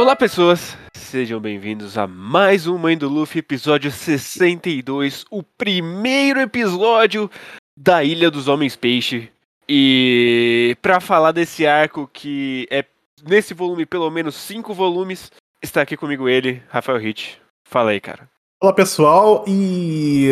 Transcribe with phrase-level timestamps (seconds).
[0.00, 0.76] Olá, pessoas!
[0.94, 7.30] Sejam bem-vindos a mais um Mãe do Luffy, episódio 62, o primeiro episódio
[7.76, 9.30] da Ilha dos Homens Peixe.
[9.68, 12.84] E para falar desse arco que é
[13.22, 15.30] nesse volume pelo menos cinco volumes,
[15.62, 17.40] está aqui comigo ele, Rafael Hit.
[17.64, 18.28] Fala aí, cara.
[18.60, 20.30] Olá, pessoal, e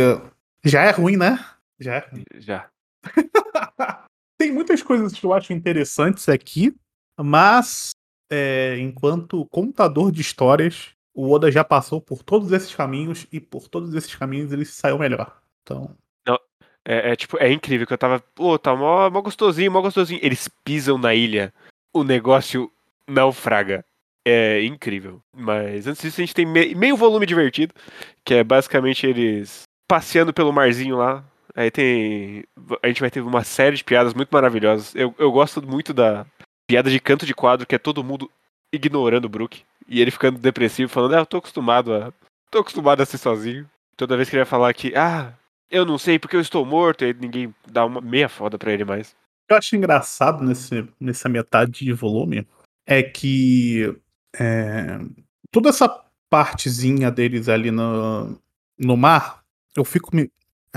[0.64, 1.38] já é ruim, né?
[1.78, 2.24] Já é ruim.
[2.38, 2.68] Já.
[4.38, 6.72] Tem muitas coisas que eu acho interessantes aqui,
[7.18, 7.90] mas
[8.30, 13.68] é, enquanto contador de histórias, o Oda já passou por todos esses caminhos e por
[13.68, 15.40] todos esses caminhos ele saiu melhor.
[15.62, 15.96] Então.
[16.24, 16.38] Não,
[16.86, 18.20] é, é, tipo, é incrível que eu tava.
[18.20, 20.20] Pô, tá mó, mó gostosinho, mó gostosinho.
[20.22, 21.52] Eles pisam na ilha,
[21.92, 22.70] o negócio
[23.08, 23.84] naufraga.
[24.24, 25.20] É incrível.
[25.34, 27.74] Mas antes disso, a gente tem me meio volume divertido,
[28.24, 31.24] que é basicamente eles passeando pelo marzinho lá.
[31.58, 32.44] Aí tem.
[32.82, 34.94] A gente vai ter uma série de piadas muito maravilhosas.
[34.94, 36.24] Eu, eu gosto muito da,
[36.68, 38.30] piada de canto de quadro, que é todo mundo
[38.72, 39.62] ignorando o Brook.
[39.88, 42.12] E ele ficando depressivo, falando, ah, eu tô acostumado a.
[42.48, 43.68] tô acostumado a ser sozinho.
[43.96, 45.32] Toda vez que ele vai falar que, ah,
[45.68, 48.84] eu não sei porque eu estou morto, aí ninguém dá uma meia foda pra ele
[48.84, 49.16] mais.
[49.50, 52.46] Eu acho engraçado nesse, nessa metade de volume
[52.86, 53.96] é que
[54.38, 55.00] é,
[55.50, 55.88] toda essa
[56.30, 58.38] partezinha deles ali no,
[58.78, 59.42] no mar,
[59.76, 60.30] eu fico me.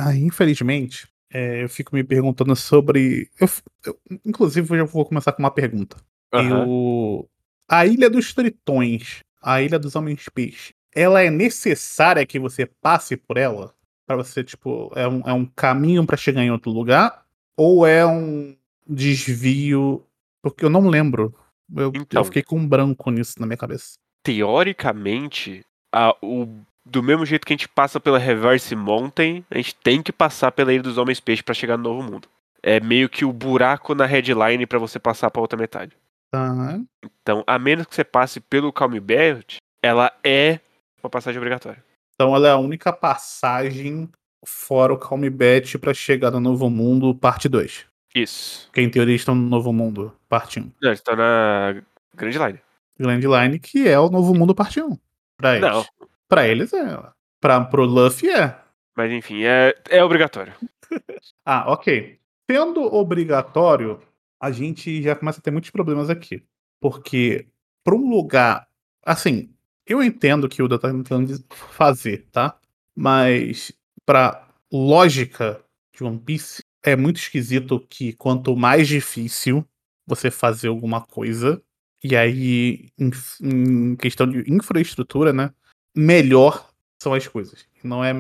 [0.03, 3.30] Ah, infelizmente, é, eu fico me perguntando sobre.
[3.39, 3.47] Eu,
[3.85, 5.95] eu, inclusive, eu já vou começar com uma pergunta.
[6.33, 6.49] Uhum.
[6.49, 7.30] Eu,
[7.69, 13.16] a Ilha dos Tritões, a Ilha dos Homens Peixe, ela é necessária que você passe
[13.16, 13.73] por ela?
[14.07, 17.23] Para você, tipo, é um, é um caminho para chegar em outro lugar?
[17.55, 18.55] Ou é um
[18.88, 20.03] desvio?
[20.41, 21.33] Porque eu não lembro.
[21.73, 23.94] Eu, então, eu fiquei com um branco nisso na minha cabeça.
[24.23, 25.63] Teoricamente,
[25.94, 26.47] a, o
[26.86, 30.52] do mesmo jeito que a gente passa pela Reverse Mountain, a gente tem que passar
[30.52, 32.28] pela Ilha dos Homens Peixe para chegar no Novo Mundo.
[32.64, 35.96] É meio que o buraco na headline para você passar para outra metade.
[36.34, 36.86] Uhum.
[37.22, 40.59] Então, a menos que você passe pelo Calm Belt, ela é
[41.03, 41.84] uma passagem obrigatória.
[42.14, 44.09] Então, ela é a única passagem
[44.46, 47.86] fora o Calm Bet para chegar no Novo Mundo, parte 2.
[48.14, 48.70] Isso.
[48.74, 50.72] Que em teoria estão no Novo Mundo, parte 1.
[50.81, 51.81] Não, estão na
[52.16, 52.59] Grand Line.
[53.00, 54.97] Grand Line, que é o Novo Mundo, parte 1.
[55.38, 55.70] Pra eles.
[55.70, 55.86] Não,
[56.31, 56.97] Pra eles é.
[57.42, 58.58] Pra, pro Luffy é.
[58.96, 60.53] Mas enfim, é, é obrigatório.
[61.46, 62.18] ah, ok.
[62.50, 64.02] Sendo obrigatório,
[64.41, 66.41] a gente já começa a ter muitos problemas aqui.
[66.80, 67.50] Porque
[67.84, 68.66] para um lugar.
[69.06, 69.53] Assim,
[69.86, 72.58] eu entendo que o Oda tá tentando fazer, tá?
[72.96, 73.74] Mas
[74.06, 75.62] pra lógica
[75.94, 79.66] de One Piece, é muito esquisito que quanto mais difícil
[80.08, 81.62] você fazer alguma coisa,
[82.02, 85.52] e aí, em, em questão de infraestrutura, né?
[85.96, 86.69] Melhor
[87.02, 87.66] são as coisas.
[87.84, 88.13] Não é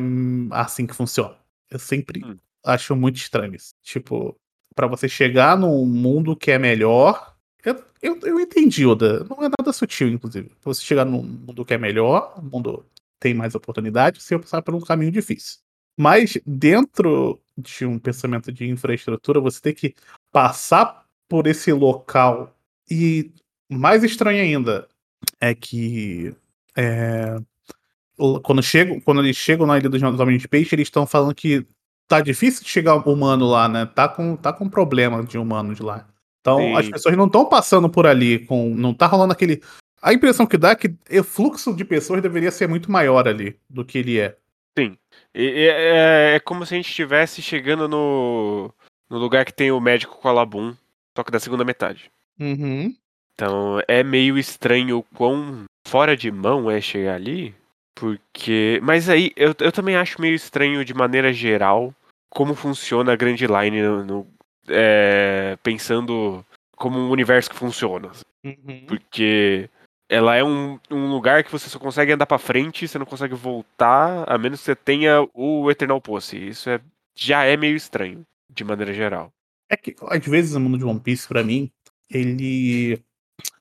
[0.51, 1.35] assim que funciona.
[1.69, 2.35] Eu sempre hum.
[2.65, 3.73] acho muito estranho isso.
[3.83, 4.35] Tipo,
[4.75, 7.35] para você chegar num mundo que é melhor.
[7.63, 9.23] Eu, eu, eu entendi, Oda.
[9.25, 10.49] Não é nada sutil, inclusive.
[10.49, 12.85] Pra você chegar num mundo que é melhor, um mundo
[13.19, 15.59] tem mais oportunidade, você vai passar por um caminho difícil.
[15.95, 19.93] Mas dentro de um pensamento de infraestrutura, você tem que
[20.31, 22.55] passar por esse local.
[22.89, 23.31] E
[23.69, 24.87] mais estranho ainda
[25.39, 26.35] é que
[26.75, 27.37] é,
[28.43, 31.65] quando, chegam, quando eles chegam na Ilha dos Homens de Peixe, eles estão falando que
[32.07, 33.85] tá difícil de chegar humano lá, né?
[33.85, 36.07] Tá com, tá com problema de humano de lá.
[36.41, 36.75] Então Sim.
[36.75, 39.61] as pessoas não estão passando por ali, com não tá rolando aquele.
[40.01, 43.55] A impressão que dá é que o fluxo de pessoas deveria ser muito maior ali
[43.69, 44.35] do que ele é.
[44.77, 44.97] Sim.
[45.33, 48.73] E, é, é, como se a gente estivesse chegando no,
[49.09, 50.75] no lugar que tem o médico com a Labum,
[51.15, 52.11] só que da segunda metade.
[52.39, 52.93] Uhum.
[53.33, 57.55] Então é meio estranho o quão fora de mão é chegar ali.
[57.95, 58.79] Porque.
[58.83, 61.93] Mas aí, eu, eu também acho meio estranho, de maneira geral,
[62.29, 64.27] como funciona a Grand Line no, no
[64.67, 68.11] é, pensando como um universo que funciona.
[68.43, 68.85] Uhum.
[68.87, 69.69] Porque
[70.09, 73.35] ela é um, um lugar que você só consegue andar para frente, você não consegue
[73.35, 76.37] voltar, a menos que você tenha o Eternal Pose.
[76.37, 76.81] Isso é,
[77.15, 79.31] já é meio estranho, de maneira geral.
[79.69, 81.71] É que, às vezes, o mundo de One Piece, pra mim,
[82.09, 83.01] ele.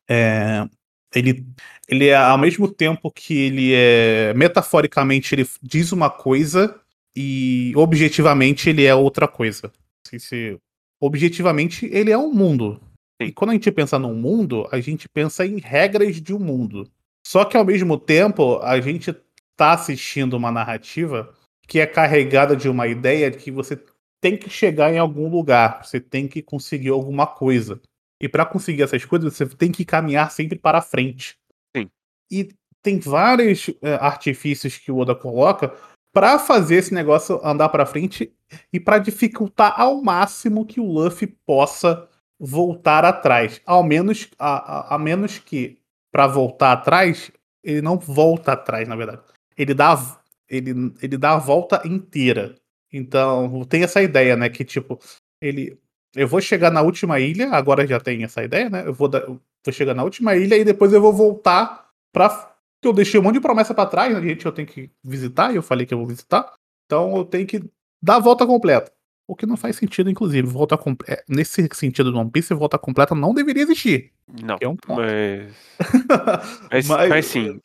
[0.09, 0.69] É,
[1.15, 1.47] ele,
[1.89, 6.79] ele é ao mesmo tempo que ele é metaforicamente ele diz uma coisa
[7.15, 9.73] e objetivamente ele é outra coisa.
[10.19, 10.59] Se,
[11.01, 12.81] objetivamente ele é um mundo.
[13.21, 16.89] E quando a gente pensa num mundo, a gente pensa em regras de um mundo.
[17.27, 19.15] Só que ao mesmo tempo a gente
[19.51, 21.35] está assistindo uma narrativa
[21.67, 23.79] que é carregada de uma ideia de que você
[24.21, 27.81] tem que chegar em algum lugar, você tem que conseguir alguma coisa.
[28.21, 31.39] E para conseguir essas coisas, você tem que caminhar sempre para frente.
[31.75, 31.89] Sim.
[32.31, 32.49] E
[32.83, 35.75] tem vários é, artifícios que o Oda coloca
[36.13, 38.33] para fazer esse negócio andar para frente
[38.73, 42.09] e para dificultar ao máximo que o Luffy possa
[42.39, 43.61] voltar atrás.
[43.65, 45.79] Ao menos, a, a, a menos que,
[46.11, 47.31] para voltar atrás,
[47.63, 49.23] ele não volta atrás, na verdade.
[49.57, 49.97] Ele dá,
[50.49, 52.57] ele, ele dá a volta inteira.
[52.93, 54.49] Então, tem essa ideia, né?
[54.49, 54.99] Que tipo,
[55.41, 55.79] ele.
[56.15, 58.83] Eu vou chegar na última ilha, agora já tem essa ideia, né?
[58.87, 62.51] Eu vou, da, eu vou chegar na última ilha e depois eu vou voltar pra.
[62.83, 64.23] Que eu deixei um monte de promessa para trás, né?
[64.23, 66.53] Gente, eu tenho que visitar, e eu falei que eu vou visitar.
[66.87, 67.63] Então eu tenho que
[68.03, 68.91] dar a volta completa.
[69.29, 70.49] O que não faz sentido, inclusive.
[70.49, 71.21] Volta completa.
[71.21, 74.11] É, nesse sentido do One Piece, volta completa não deveria existir.
[74.43, 74.57] Não.
[74.61, 75.01] É um ponto.
[75.01, 75.55] Mas.
[76.71, 77.61] mas, mas, mas sim.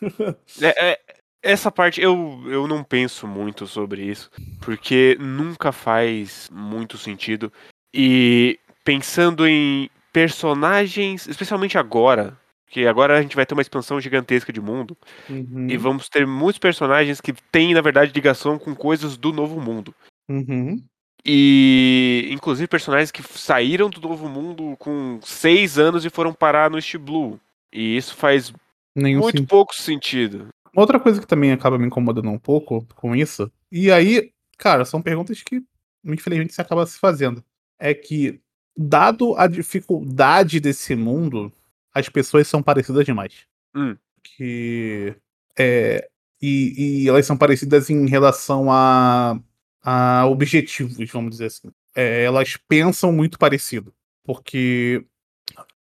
[0.60, 1.00] É, é,
[1.42, 7.52] essa parte eu, eu não penso muito sobre isso, porque nunca faz muito sentido.
[7.94, 12.36] E pensando em personagens, especialmente agora,
[12.68, 14.96] que agora a gente vai ter uma expansão gigantesca de mundo,
[15.30, 15.68] uhum.
[15.70, 19.94] e vamos ter muitos personagens que têm, na verdade, ligação com coisas do novo mundo.
[20.28, 20.82] Uhum.
[21.24, 26.76] E inclusive personagens que saíram do novo mundo com seis anos e foram parar no
[26.76, 27.40] East Blue.
[27.72, 28.52] E isso faz
[28.94, 29.48] Nenhum muito sentido.
[29.48, 30.48] pouco sentido.
[30.74, 35.00] Outra coisa que também acaba me incomodando um pouco com isso, e aí, cara, são
[35.00, 35.62] perguntas que
[36.04, 37.42] infelizmente você acaba se fazendo.
[37.78, 38.40] É que,
[38.76, 41.52] dado a dificuldade desse mundo,
[41.92, 43.46] as pessoas são parecidas demais.
[43.74, 43.96] Hum.
[44.22, 45.14] Que.
[45.58, 46.08] É,
[46.40, 49.38] e, e, elas são parecidas em relação a,
[49.82, 51.70] a objetivos, vamos dizer assim.
[51.94, 53.94] É, elas pensam muito parecido.
[54.24, 55.04] Porque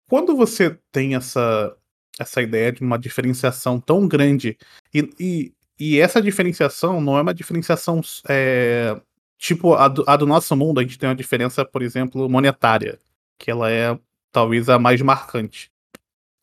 [0.09, 1.77] quando você tem essa,
[2.19, 4.59] essa ideia de uma diferenciação tão grande.
[4.93, 9.01] E, e, e essa diferenciação não é uma diferenciação é,
[9.39, 12.99] tipo a do, a do, nosso mundo, a gente tem uma diferença, por exemplo, monetária,
[13.39, 13.99] que ela é
[14.33, 15.71] talvez a mais marcante,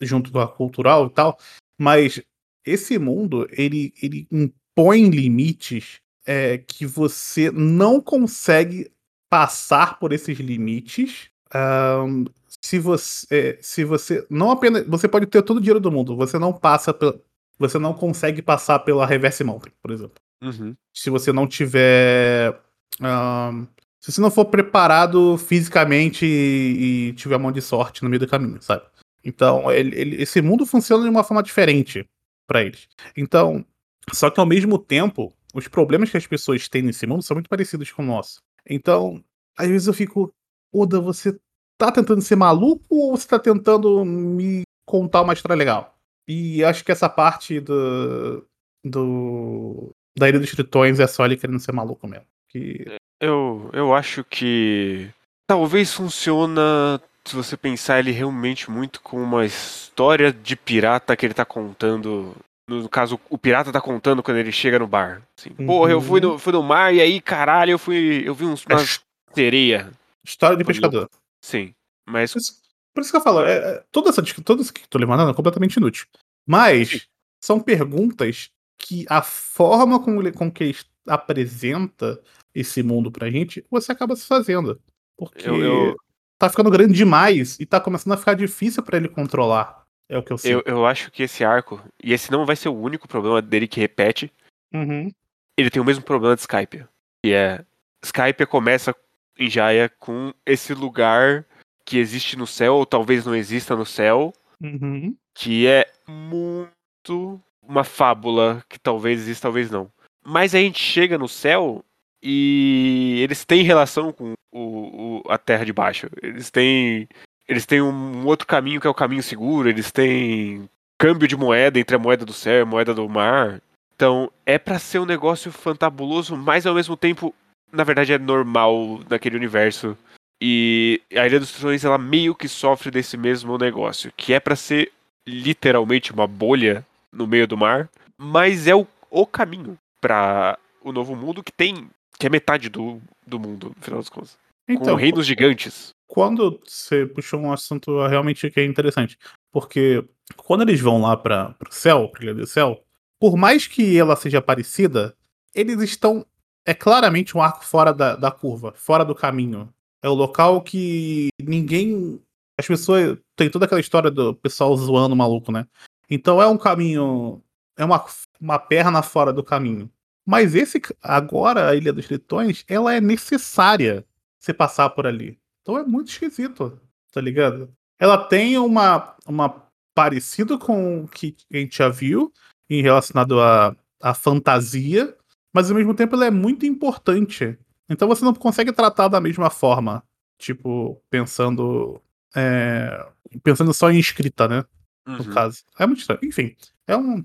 [0.02, 1.38] junto com a cultural e tal.
[1.80, 2.22] Mas
[2.66, 8.92] esse mundo, ele, ele impõe limites é, que você não consegue
[9.30, 12.26] passar por esses limites um,
[12.62, 16.16] se você, é, se você não apenas você pode ter todo o dinheiro do mundo,
[16.16, 17.20] você não passa pela,
[17.58, 20.16] você não consegue passar pela reverse mountain, por exemplo.
[20.42, 20.76] Uhum.
[20.94, 22.60] Se você não tiver
[23.02, 23.68] um,
[24.00, 28.28] se você não for preparado fisicamente e, e, tiver mão de sorte no meio do
[28.28, 28.84] caminho, sabe?
[29.24, 32.08] Então, ele, ele, esse mundo funciona de uma forma diferente
[32.48, 32.88] para eles.
[33.18, 33.66] Então,
[34.14, 37.50] só que ao mesmo tempo, os problemas que as pessoas têm nesse mundo são muito
[37.50, 38.42] parecidos com o nosso.
[38.70, 39.24] Então,
[39.58, 40.32] às vezes eu fico,
[40.72, 41.36] Oda, você
[41.78, 45.98] tá tentando ser maluco ou você tá tentando me contar uma história legal?
[46.28, 48.46] E acho que essa parte do.
[48.84, 52.26] do da Ilha dos Tritões é só ele querendo ser maluco mesmo.
[52.56, 52.86] Que...
[53.20, 55.10] Eu, eu acho que.
[55.46, 61.34] Talvez funciona se você pensar ele realmente muito com uma história de pirata que ele
[61.34, 62.34] tá contando.
[62.68, 65.22] No caso, o pirata tá contando quando ele chega no bar.
[65.38, 65.66] Assim, uhum.
[65.66, 68.24] Porra, eu fui no, fui no mar e aí, caralho, eu fui.
[68.26, 69.02] Eu vi uns, umas
[69.34, 69.92] sereia.
[70.24, 71.10] História de pescador.
[71.44, 71.76] Sim,
[72.08, 72.32] mas.
[72.32, 72.54] Por isso,
[72.94, 75.30] por isso que eu falo, é, é, toda essa toda isso que eu tô levantando
[75.30, 76.08] é completamente inútil.
[76.48, 77.02] Mas Sim.
[77.44, 82.20] são perguntas que a forma como ele, com que ele apresenta
[82.56, 84.80] esse mundo pra gente, você acaba se fazendo.
[85.18, 85.96] Porque eu, eu...
[86.40, 89.84] tá ficando grande demais e tá começando a ficar difícil para ele controlar.
[90.08, 90.52] É o que eu sinto.
[90.52, 93.68] Eu, eu acho que esse arco, e esse não vai ser o único problema dele
[93.68, 94.32] que repete,
[94.74, 95.12] uhum.
[95.58, 96.86] ele tem o mesmo problema de Skype.
[97.24, 97.66] Que é.
[98.04, 98.96] Skype começa
[99.38, 101.46] em Jaya com esse lugar
[101.86, 105.16] que existe no céu, ou talvez não exista no céu, uhum.
[105.34, 109.92] que é muito uma fábula que talvez exista, talvez não.
[110.24, 111.84] Mas a gente chega no céu
[112.22, 116.08] e eles têm relação com o, o, a Terra de Baixo.
[116.22, 117.08] Eles têm
[117.48, 119.70] eles têm um outro caminho que é o caminho seguro.
[119.70, 120.68] Eles têm
[120.98, 123.62] câmbio de moeda entre a moeda do céu e a moeda do mar.
[123.96, 127.34] Então é para ser um negócio fantabuloso, mas ao mesmo tempo
[127.72, 129.98] na verdade é normal naquele universo.
[130.42, 134.56] E a Ilha dos Tritões ela meio que sofre desse mesmo negócio, que é para
[134.56, 134.92] ser
[135.28, 141.16] literalmente uma bolha no meio do mar, mas é o, o caminho para o novo
[141.16, 144.38] mundo que tem que é metade do, do mundo, no final das contas.
[144.68, 145.94] Então, com reinos gigantes.
[146.08, 149.18] Quando você puxou um assunto realmente que é interessante,
[149.52, 150.04] porque
[150.38, 152.84] quando eles vão lá para o céu, para Ilha do Céu,
[153.20, 155.16] por mais que ela seja parecida,
[155.54, 156.26] eles estão
[156.66, 159.72] é claramente um arco fora da, da curva, fora do caminho.
[160.02, 162.20] É o local que ninguém.
[162.60, 163.18] As pessoas.
[163.36, 165.68] Tem toda aquela história do pessoal zoando o maluco, né?
[166.10, 167.42] Então é um caminho.
[167.78, 168.04] É uma,
[168.40, 169.90] uma perna fora do caminho.
[170.26, 170.82] Mas esse.
[171.02, 174.06] Agora, a Ilha dos Tritões, ela é necessária
[174.40, 175.40] você passar por ali.
[175.62, 176.80] Então é muito esquisito,
[177.12, 177.70] tá ligado?
[178.00, 179.16] Ela tem uma.
[179.28, 179.64] uma
[179.94, 182.34] parecido com o que a gente já viu
[182.70, 185.16] em relacionado à, à fantasia,
[185.54, 187.58] mas ao mesmo tempo ela é muito importante
[187.90, 190.04] Então você não consegue tratar da mesma forma,
[190.38, 192.02] tipo, pensando.
[192.36, 193.08] É,
[193.44, 194.66] pensando só em escrita, né?
[195.08, 195.34] No Uhum.
[195.34, 195.64] caso.
[195.80, 196.20] É muito estranho.
[196.24, 196.56] Enfim,
[196.88, 197.24] é um.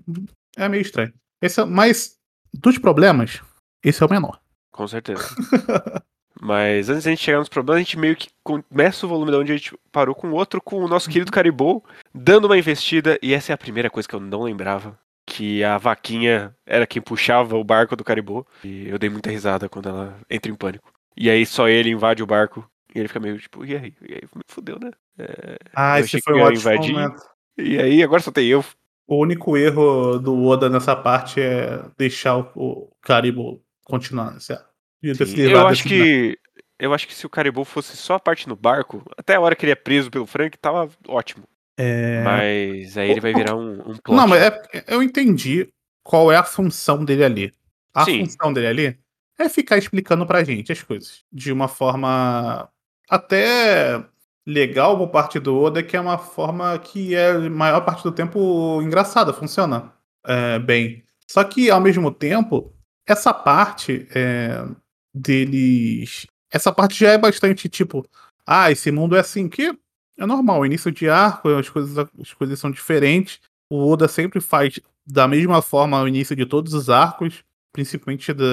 [0.57, 1.13] É meio estranho.
[1.43, 2.20] Esse é, mas,
[2.53, 3.41] dos problemas,
[3.85, 4.41] esse é o menor.
[4.73, 5.23] Com certeza.
[6.41, 9.37] Mas antes da gente chegar nos problemas, a gente meio que começa o volume de
[9.37, 13.35] onde a gente parou com outro, com o nosso querido Caribou, dando uma investida, e
[13.35, 14.99] essa é a primeira coisa que eu não lembrava.
[15.27, 18.47] Que a vaquinha era quem puxava o barco do Caribou.
[18.65, 20.91] E eu dei muita risada quando ela entra em pânico.
[21.17, 22.69] E aí só ele invade o barco.
[22.95, 23.95] E ele fica meio tipo, e aí?
[24.09, 24.91] E aí me fudeu, né?
[25.19, 26.93] É, Ah, Eu esse foi um ia ótimo invadir.
[26.95, 27.23] momento.
[27.59, 28.65] E aí, agora só tem eu.
[29.11, 34.65] O único erro do Oda nessa parte é deixar o, o Caribou continuar nesse ar.
[35.03, 36.39] Se livrado eu acho que.
[36.79, 39.57] Eu acho que se o Caribou fosse só a parte no barco, até a hora
[39.57, 41.43] que ele é preso pelo Frank, tava ótimo.
[41.77, 42.23] É...
[42.23, 44.17] Mas aí ele vai virar um, um plot.
[44.17, 45.69] Não, mas é- eu entendi
[46.05, 47.53] qual é a função dele ali.
[47.93, 48.21] A Sim.
[48.21, 48.99] função dele ali
[49.37, 51.25] é ficar explicando pra gente as coisas.
[51.33, 52.71] De uma forma
[53.09, 54.05] até
[54.47, 58.81] legal por parte do Oda, que é uma forma que é, maior parte do tempo,
[58.83, 59.93] engraçada, funciona
[60.27, 61.05] é, bem.
[61.27, 62.73] Só que, ao mesmo tempo,
[63.07, 64.65] essa parte é,
[65.15, 66.27] deles.
[66.51, 68.05] Essa parte já é bastante tipo.
[68.47, 69.73] Ah, esse mundo é assim, que
[70.19, 70.67] é normal.
[70.67, 73.41] Início de arco, as coisas, as coisas são diferentes.
[73.69, 78.45] O Oda sempre faz da mesma forma o início de todos os arcos, principalmente da,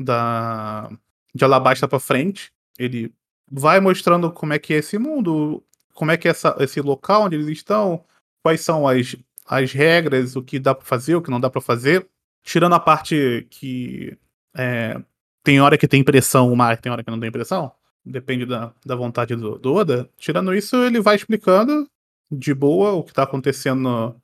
[0.00, 0.90] da
[1.34, 2.50] de Alabasta pra frente.
[2.78, 3.12] Ele
[3.50, 5.62] vai mostrando como é que é esse mundo,
[5.94, 8.04] como é que é essa, esse local onde eles estão,
[8.42, 11.60] quais são as, as regras, o que dá pra fazer, o que não dá pra
[11.60, 12.06] fazer.
[12.42, 14.16] Tirando a parte que
[14.56, 15.00] é,
[15.42, 17.72] tem hora que tem pressão, uma hora que tem hora que não tem pressão.
[18.04, 20.08] Depende da, da vontade do, do Oda.
[20.18, 21.88] Tirando isso, ele vai explicando
[22.30, 24.14] de boa o que está acontecendo,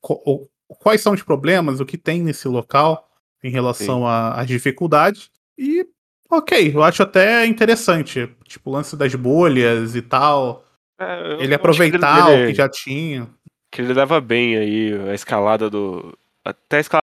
[0.00, 3.08] co- o- quais são os problemas, o que tem nesse local
[3.42, 5.30] em relação às dificuldades.
[5.56, 5.86] E,
[6.30, 8.28] ok, eu acho até interessante.
[8.44, 10.64] Tipo, o lance das bolhas e tal.
[10.98, 13.28] É, Ele aproveitar ele- o que já tinha.
[13.72, 16.16] que ele leva bem aí a escalada do.
[16.44, 17.02] Até a escalada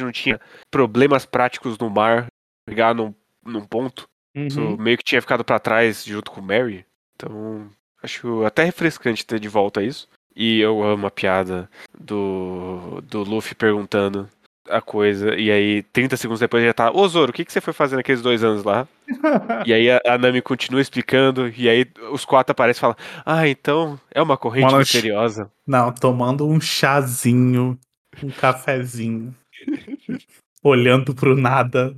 [0.00, 2.26] não tinha problemas práticos no mar,
[2.66, 4.04] pegar num, num ponto.
[4.36, 4.76] Isso Uhum.
[4.76, 6.84] meio que tinha ficado pra trás junto com o Mary.
[7.16, 7.68] Então,
[8.02, 10.08] acho até refrescante ter de volta isso.
[10.36, 11.68] E eu amo a piada
[11.98, 14.28] do, do Luffy perguntando
[14.68, 15.34] a coisa.
[15.34, 16.90] E aí, 30 segundos depois já tá.
[16.90, 18.86] Ô Zoro, o que, que você foi fazer naqueles dois anos lá?
[19.64, 21.48] E aí a, a Nami continua explicando.
[21.56, 25.50] E aí os quatro aparecem e falam: Ah, então é uma corrente Uma misteriosa.
[25.66, 27.78] Não, tomando um chazinho,
[28.22, 29.34] um cafezinho,
[30.62, 31.96] olhando pro nada.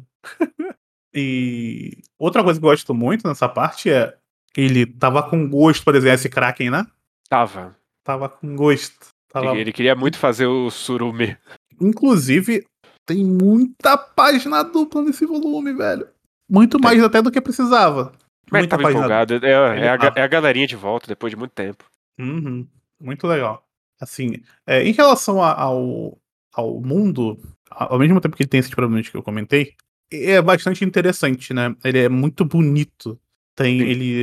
[1.15, 4.15] E outra coisa que eu gosto muito nessa parte é
[4.57, 6.87] ele tava com gosto, por exemplo, esse Kraken, né?
[7.29, 7.77] Tava.
[8.05, 9.09] Tava com gosto.
[9.29, 9.51] Tava...
[9.53, 11.37] Ele, ele queria muito fazer o Surume.
[11.81, 12.65] Inclusive,
[13.07, 16.09] tem muita página dupla nesse volume, velho.
[16.51, 16.85] Muito Tem.
[16.85, 18.13] mais até do que precisava.
[18.51, 19.35] Mas Muita tava empolgado.
[19.45, 19.51] É,
[19.85, 20.19] é, a, tava.
[20.19, 21.85] é a galerinha de volta depois de muito tempo.
[22.19, 22.67] Uhum,
[23.01, 23.63] muito legal.
[24.01, 26.19] Assim, é, em relação a- ao,
[26.55, 27.39] ao mundo,
[27.71, 29.75] ao mesmo tempo que ele tem esses problemas que eu comentei,
[30.11, 31.75] é bastante interessante, né?
[31.85, 33.19] Ele é muito bonito.
[33.55, 33.85] Tem Sim.
[33.87, 34.21] ele.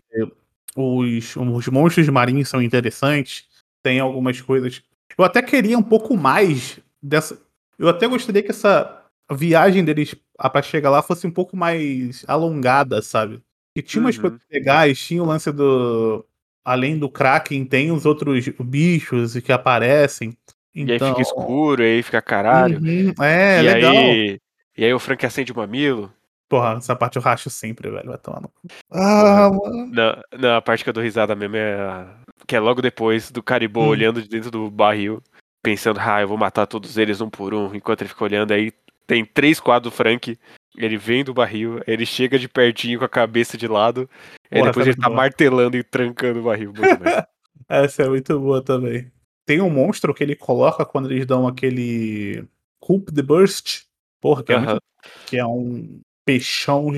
[0.75, 3.45] Os, os monstros marinhos são interessantes.
[3.83, 4.81] Tem algumas coisas.
[5.17, 7.39] Eu até queria um pouco mais dessa.
[7.77, 12.23] Eu até gostaria que essa viagem deles a- pra chegar lá fosse um pouco mais
[12.27, 13.41] alongada, sabe?
[13.75, 14.21] Que tinha umas Uhum.
[14.23, 16.25] coisas legais, tinha o lance do
[16.63, 20.35] além do Kraken, tem os outros bichos que aparecem.
[20.73, 22.79] E aí Então, fica escuro, aí fica caralho.
[22.79, 23.91] Uhum, é, e, legal.
[23.93, 24.39] aí,
[24.77, 26.11] e aí o Frank acende o mamilo.
[26.49, 28.07] Porra, essa parte eu racho sempre, velho.
[28.09, 28.51] Vai tomar no.
[28.91, 29.87] Ah, mano.
[29.91, 32.15] Não, não, a parte que eu dou risada mesmo é a-
[32.47, 33.89] que é logo depois do Caribou Hum.
[33.89, 35.21] olhando de dentro do barril,
[35.65, 38.71] pensando, ah, eu vou matar todos eles um por um, enquanto ele fica olhando, aí
[39.07, 40.37] tem três quadros do Frank,
[40.77, 44.09] ele vem do barril, ele chega de pertinho com a cabeça de lado,
[44.51, 45.17] aí Porra, depois é ele tá boa.
[45.17, 46.71] martelando e trancando o barril.
[47.67, 49.11] Essa é muito boa também.
[49.45, 52.45] Tem um monstro que ele coloca quando eles dão aquele
[52.79, 53.83] Coop the Burst.
[54.21, 54.65] Porra, que é, Aham.
[54.65, 54.83] muito,
[55.25, 56.91] que é um peixão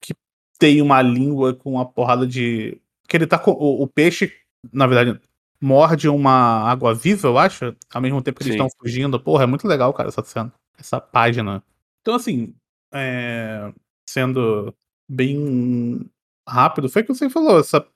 [0.00, 0.14] que
[0.58, 2.80] tem uma língua com uma porrada de.
[3.08, 3.52] Que ele tá com.
[3.52, 4.32] O, o peixe,
[4.72, 5.20] na verdade,
[5.64, 7.74] morde uma água viva, eu acho.
[7.92, 8.64] Ao mesmo tempo que eles Sim.
[8.64, 9.18] estão fugindo.
[9.20, 10.52] Porra, é muito legal, cara, essa cena.
[10.78, 11.62] Essa página.
[12.02, 12.54] Então, assim,
[12.92, 13.72] é,
[14.08, 14.74] sendo
[15.08, 16.08] bem
[16.48, 17.58] rápido, foi o que você falou.
[17.60, 17.86] Essa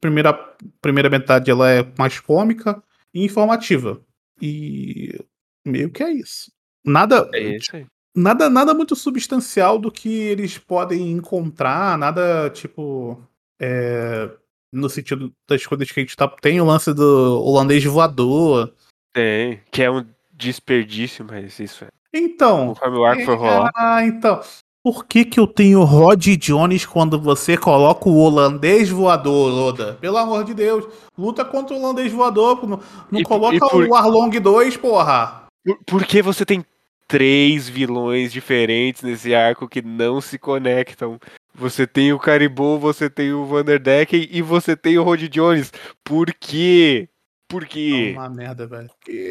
[0.00, 0.32] primeira,
[0.80, 2.82] primeira metade ela é mais cômica
[3.12, 4.00] e informativa.
[4.40, 5.18] E
[5.66, 6.50] meio que é isso.
[6.84, 7.86] Nada, É isso aí.
[8.16, 13.20] nada, nada muito substancial do que eles podem encontrar, nada tipo.
[13.60, 14.30] é,
[14.72, 16.28] no sentido das coisas que a gente tá.
[16.40, 18.72] Tem o lance do holandês voador.
[19.12, 21.88] Tem, que é um desperdício, mas isso é.
[22.14, 22.68] Então.
[22.68, 23.70] Conforme o arco for rolar.
[23.76, 24.40] Ah, então.
[24.84, 29.94] Por que, que eu tenho Rod Jones quando você coloca o holandês voador, Loda?
[30.00, 30.86] Pelo amor de Deus.
[31.18, 32.66] Luta contra o holandês voador.
[32.66, 35.44] Não, não E- coloca e por- o Arlong 2, porra.
[35.64, 36.64] Por, porque você tem
[37.08, 41.18] três vilões diferentes nesse arco que não se conectam.
[41.58, 45.72] Você tem o Caribou, você tem o Vanderdecken e você tem o Rod Jones.
[46.04, 47.08] Por quê?
[47.48, 48.12] Por quê?
[48.14, 48.90] É uma merda, velho.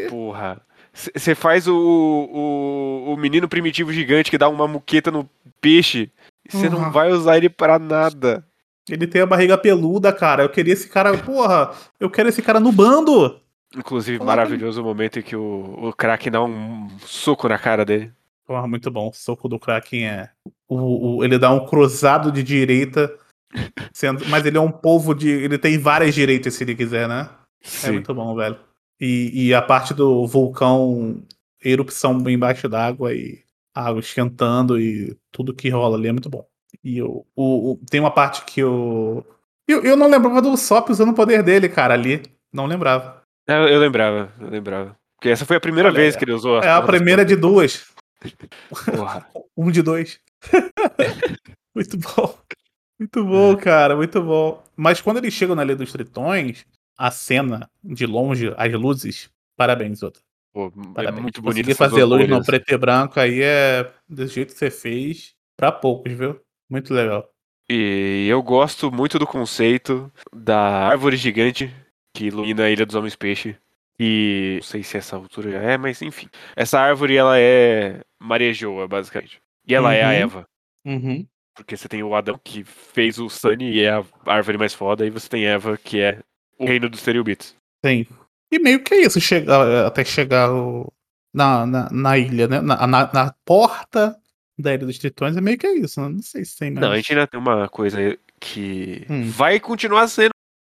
[0.10, 0.62] Porra.
[0.94, 5.30] Você faz o, o, o menino primitivo gigante que dá uma muqueta no
[5.62, 6.12] peixe.
[6.48, 6.92] e Você não Uhum.
[6.92, 8.44] vai usar ele pra nada.
[8.90, 10.44] Ele tem a barriga peluda, cara.
[10.44, 11.72] Eu queria esse cara, porra.
[12.00, 13.40] Eu quero esse cara no bando.
[13.76, 17.86] Inclusive, Coloca- maravilhoso o momento em que o, o Kraken dá um soco na cara
[17.86, 18.12] dele.
[18.46, 19.10] Porra, muito bom.
[19.10, 20.30] O soco do Kraken é.
[20.70, 23.14] O, o- ele dá um cruzado de direita.
[23.94, 25.30] sendo- mas ele é um povo de.
[25.30, 27.30] Ele tem várias direitas se ele quiser, né?
[27.64, 27.92] É Sim.
[27.94, 28.58] muito bom, velho.
[29.00, 31.22] E, e a parte do vulcão,
[31.64, 33.40] erupção embaixo d'água e
[33.74, 36.46] água esquentando e tudo que rola ali é muito bom.
[36.84, 39.24] E o, o, o- tem uma parte que o.
[39.68, 42.22] Eu, eu não lembrava do Sop usando o poder dele, cara, ali.
[42.54, 43.22] Não lembrava.
[43.48, 44.96] Eu, eu lembrava, eu lembrava.
[45.18, 47.86] Porque essa foi a primeira Olha, vez que ele usou É a primeira de duas.
[49.56, 50.20] Um de dois.
[51.76, 52.38] muito bom.
[53.00, 54.64] Muito bom, cara, muito bom.
[54.76, 56.66] Mas quando eles chegam na Ilha dos Tritões,
[56.98, 59.30] a cena de longe, as luzes.
[59.56, 60.22] Parabéns, Outra.
[60.54, 61.22] Pô, é Parabéns.
[61.22, 61.66] muito bonito.
[61.66, 65.72] Conseguir fazer luz no preto e branco aí é desse jeito que você fez pra
[65.72, 66.40] poucos, viu?
[66.68, 67.30] Muito legal.
[67.70, 71.74] E eu gosto muito do conceito da árvore gigante
[72.14, 73.56] que ilumina a Ilha dos Homens Peixe.
[74.00, 76.28] E não sei se essa altura já é, mas enfim.
[76.56, 79.42] Essa árvore, ela é Marejoa, basicamente.
[79.68, 80.14] E ela é a Uhum.
[80.14, 80.48] Eva.
[81.56, 85.06] Porque você tem o Adão que fez o Sunny e é a árvore mais foda,
[85.06, 86.22] e você tem Eva, que é
[86.60, 87.56] o reino dos Stereobits.
[87.86, 88.06] Sim.
[88.52, 90.92] E meio que é isso, chegar, até chegar o-
[91.34, 92.62] na, na, na ilha, né?
[92.62, 94.16] Na, na, na porta
[94.58, 96.00] da Ilha dos Tritões é meio que é isso.
[96.02, 96.10] né?
[96.10, 96.82] Não sei se tem mais.
[96.86, 97.98] Não, a gente ainda tem uma coisa
[98.40, 99.30] que Hum.
[99.30, 100.32] vai continuar sendo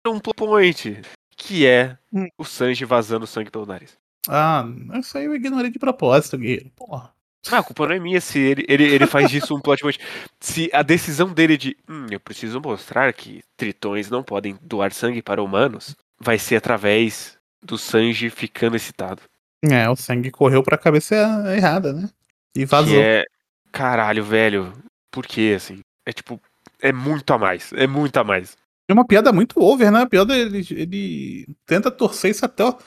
[0.08, 1.02] um plot point,
[1.38, 2.28] que é Hum.
[2.38, 3.98] o Sanji vazando sangue pelo nariz.
[4.28, 4.66] Ah,
[5.00, 6.72] isso aí eu ignorei de propósito, Guilherme.
[6.76, 7.12] Porra.
[7.50, 10.00] Ah, a culpa não é minha se ele, ele, ele faz disso um plot point.
[10.40, 15.22] Se a decisão dele de, hum, eu preciso mostrar que tritões não podem doar sangue
[15.22, 19.22] para humanos, vai ser através do Sanji ficando excitado.
[19.64, 21.16] É, o sangue correu pra cabeça
[21.56, 22.10] errada, né?
[22.56, 22.94] E vazou.
[22.94, 23.26] Que é,
[23.72, 24.74] caralho, velho,
[25.12, 25.82] por que assim?
[26.06, 26.42] É tipo,
[26.82, 28.58] é muito a mais, é muito a mais.
[28.88, 30.02] É uma piada muito over, né?
[30.02, 32.78] A piada, ele, ele tenta torcer isso até o,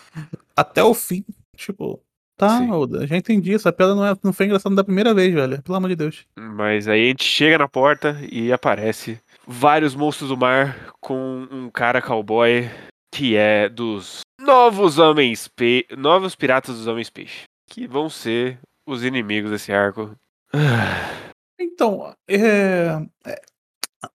[0.54, 1.24] até o fim.
[1.56, 2.02] Tipo,
[2.36, 2.60] tá.
[2.70, 3.54] Oda, já entendi.
[3.54, 5.62] Essa piada não, é, não foi engraçada da primeira vez, velho.
[5.62, 6.26] Pelo amor de Deus.
[6.36, 11.70] Mas aí a gente chega na porta e aparece vários monstros do mar com um
[11.70, 12.68] cara cowboy
[13.12, 15.86] que é dos novos homens pe...
[15.96, 20.14] novos piratas dos homens peixe, que vão ser os inimigos desse arco.
[21.56, 23.42] Então, é, é,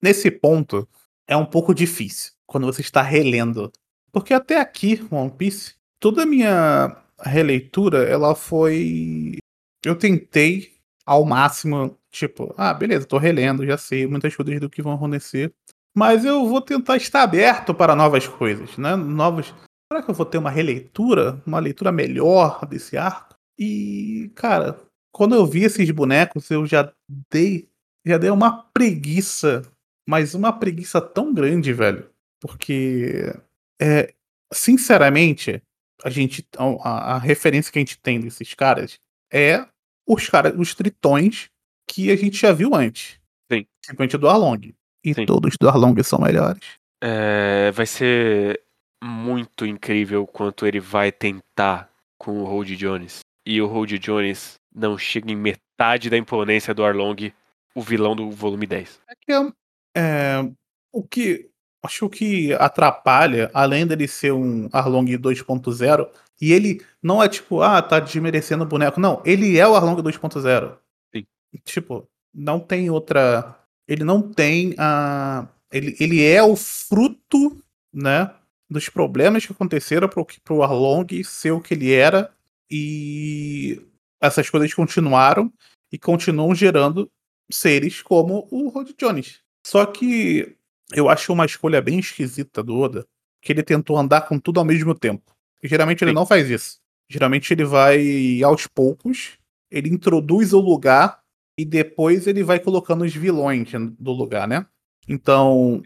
[0.01, 0.87] nesse ponto,
[1.25, 3.71] é um pouco difícil quando você está relendo.
[4.11, 9.37] Porque até aqui, One Piece, toda a minha releitura, ela foi.
[9.83, 10.73] Eu tentei
[11.05, 15.53] ao máximo, tipo, ah, beleza, tô relendo, já sei muitas coisas do que vão acontecer.
[15.95, 18.95] Mas eu vou tentar estar aberto para novas coisas, né?
[18.95, 19.53] Novos.
[19.91, 23.35] Será que eu vou ter uma releitura, uma leitura melhor desse arco?
[23.57, 24.79] E, cara,
[25.11, 26.93] quando eu vi esses bonecos, eu já
[27.31, 27.67] dei,
[28.05, 29.63] já dei uma preguiça,
[30.07, 32.07] mas uma preguiça tão grande, velho.
[32.39, 33.33] Porque,
[33.81, 34.13] é,
[34.53, 35.61] sinceramente,
[36.03, 38.99] a gente, a, a referência que a gente tem desses caras
[39.31, 39.65] é
[40.07, 41.49] os caras, os tritões
[41.87, 43.19] que a gente já viu antes.
[43.51, 43.65] Sim.
[43.85, 44.73] Simplesmente do Arlong.
[45.03, 45.25] E Sim.
[45.25, 46.63] todos do Arlong são melhores.
[47.01, 48.61] é, vai ser
[49.01, 53.19] muito incrível quanto ele vai tentar com o Hold Jones.
[53.45, 57.33] E o Hold Jones não chega em metade da imponência do Arlong,
[57.73, 59.01] o vilão do volume 10.
[59.09, 59.51] É que é,
[59.95, 60.51] é,
[60.91, 61.48] o que
[61.83, 66.09] acho que atrapalha, além dele ser um Arlong 2.0,
[66.41, 68.99] e ele não é tipo, ah, tá desmerecendo o boneco.
[68.99, 70.77] Não, ele é o Arlong 2.0.
[71.13, 71.25] Sim.
[71.63, 73.57] Tipo, não tem outra.
[73.87, 75.47] Ele não tem a.
[75.71, 77.61] Ele, ele é o fruto,
[77.93, 78.33] né?
[78.69, 82.31] Dos problemas que aconteceram pro, pro Arlong ser o que ele era.
[82.69, 83.81] E
[84.21, 85.51] essas coisas continuaram
[85.91, 87.09] e continuam gerando
[87.51, 89.39] seres como o Rod Jones.
[89.65, 90.55] Só que
[90.93, 93.05] eu acho uma escolha bem esquisita do Oda,
[93.41, 95.35] que ele tentou andar com tudo ao mesmo tempo.
[95.63, 96.15] E geralmente ele Sim.
[96.15, 96.79] não faz isso.
[97.09, 99.37] Geralmente ele vai aos poucos,
[99.71, 101.19] ele introduz o lugar
[101.57, 104.65] e depois ele vai colocando os vilões do lugar, né?
[105.07, 105.81] Então,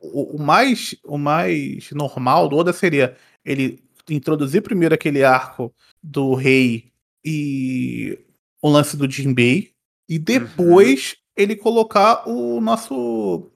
[0.00, 6.34] o, o mais o mais normal do Oda seria ele introduzir primeiro aquele arco do
[6.34, 6.92] rei
[7.24, 8.18] e
[8.62, 9.72] o lance do Jinbei
[10.08, 13.50] e depois ele colocar o nosso.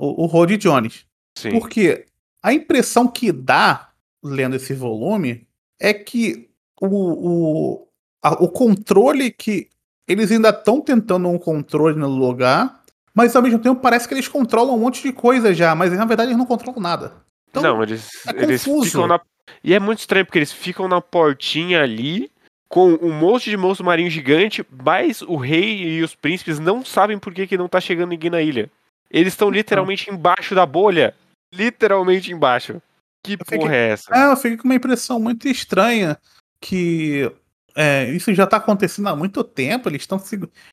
[0.00, 1.04] O, o Rod Jones.
[1.36, 1.50] Sim.
[1.50, 2.06] Porque
[2.42, 3.90] a impressão que dá,
[4.22, 5.46] lendo esse volume,
[5.78, 6.48] é que
[6.80, 7.88] o, o,
[8.22, 9.68] a- o controle que.
[10.08, 12.82] Eles ainda estão tentando um controle no lugar,
[13.14, 16.04] mas ao mesmo tempo parece que eles controlam um monte de coisa já, mas na
[16.04, 17.12] verdade eles não controlam nada.
[17.48, 19.20] Então, não, eles, é eles ficam na.
[19.62, 22.28] E é muito estranho, porque eles ficam na portinha ali,
[22.68, 27.16] com um monte de monstro marinho gigante, mas o rei e os príncipes não sabem
[27.18, 28.68] por que, que não tá chegando ninguém na ilha.
[29.10, 31.14] Eles estão literalmente embaixo da bolha.
[31.54, 32.80] Literalmente embaixo.
[33.24, 34.14] Que fiquei- porra é essa?
[34.14, 36.16] É, eu fiquei com uma impressão muito estranha
[36.60, 37.30] que
[37.74, 39.88] é, isso já tá acontecendo há muito tempo.
[39.88, 40.22] Eles estão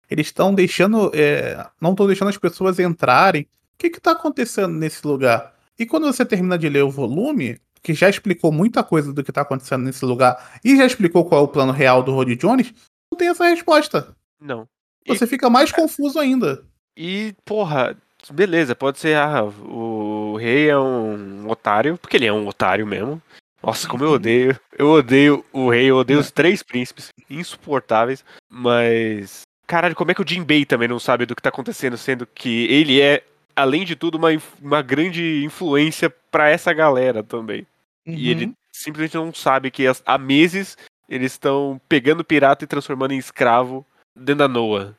[0.09, 3.43] eles estão deixando, é, não estão deixando as pessoas entrarem.
[3.43, 5.53] O que que tá acontecendo nesse lugar?
[5.77, 9.31] E quando você termina de ler o volume, que já explicou muita coisa do que
[9.31, 12.73] tá acontecendo nesse lugar e já explicou qual é o plano real do Rod Jones,
[13.11, 14.15] não tem essa resposta.
[14.41, 14.67] Não.
[15.05, 16.63] E- Você fica mais confuso ainda.
[16.97, 17.95] E, porra,
[18.33, 23.21] beleza, pode ser, ah, o rei é um otário, porque ele é um otário mesmo.
[23.63, 24.15] Nossa, como eu Uhum.
[24.15, 24.59] odeio.
[24.77, 27.09] Eu odeio o rei, eu odeio os três príncipes.
[27.29, 28.23] Insuportáveis.
[28.49, 29.41] Mas.
[29.65, 32.65] Caralho, como é que o Jinbei também não sabe do que tá acontecendo, sendo que
[32.71, 33.23] ele é,
[33.55, 34.29] além de tudo, uma,
[34.61, 37.67] uma grande influência pra essa galera também.
[38.05, 38.53] E ele Uhum.
[38.71, 40.77] simplesmente não sabe que as- há meses
[41.09, 43.85] eles estão pegando pirata e transformando em escravo
[44.15, 44.95] dentro da Noah.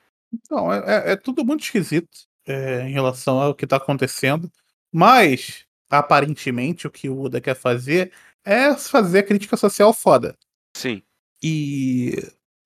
[0.51, 2.09] Não, é, é- é tudo muito esquisito
[2.49, 4.51] é, em relação ao que tá acontecendo.
[4.93, 8.11] Mas, aparentemente, o que o Uda quer fazer
[8.45, 10.37] é fazer a crítica social foda.
[10.75, 11.03] Sim.
[11.43, 12.15] E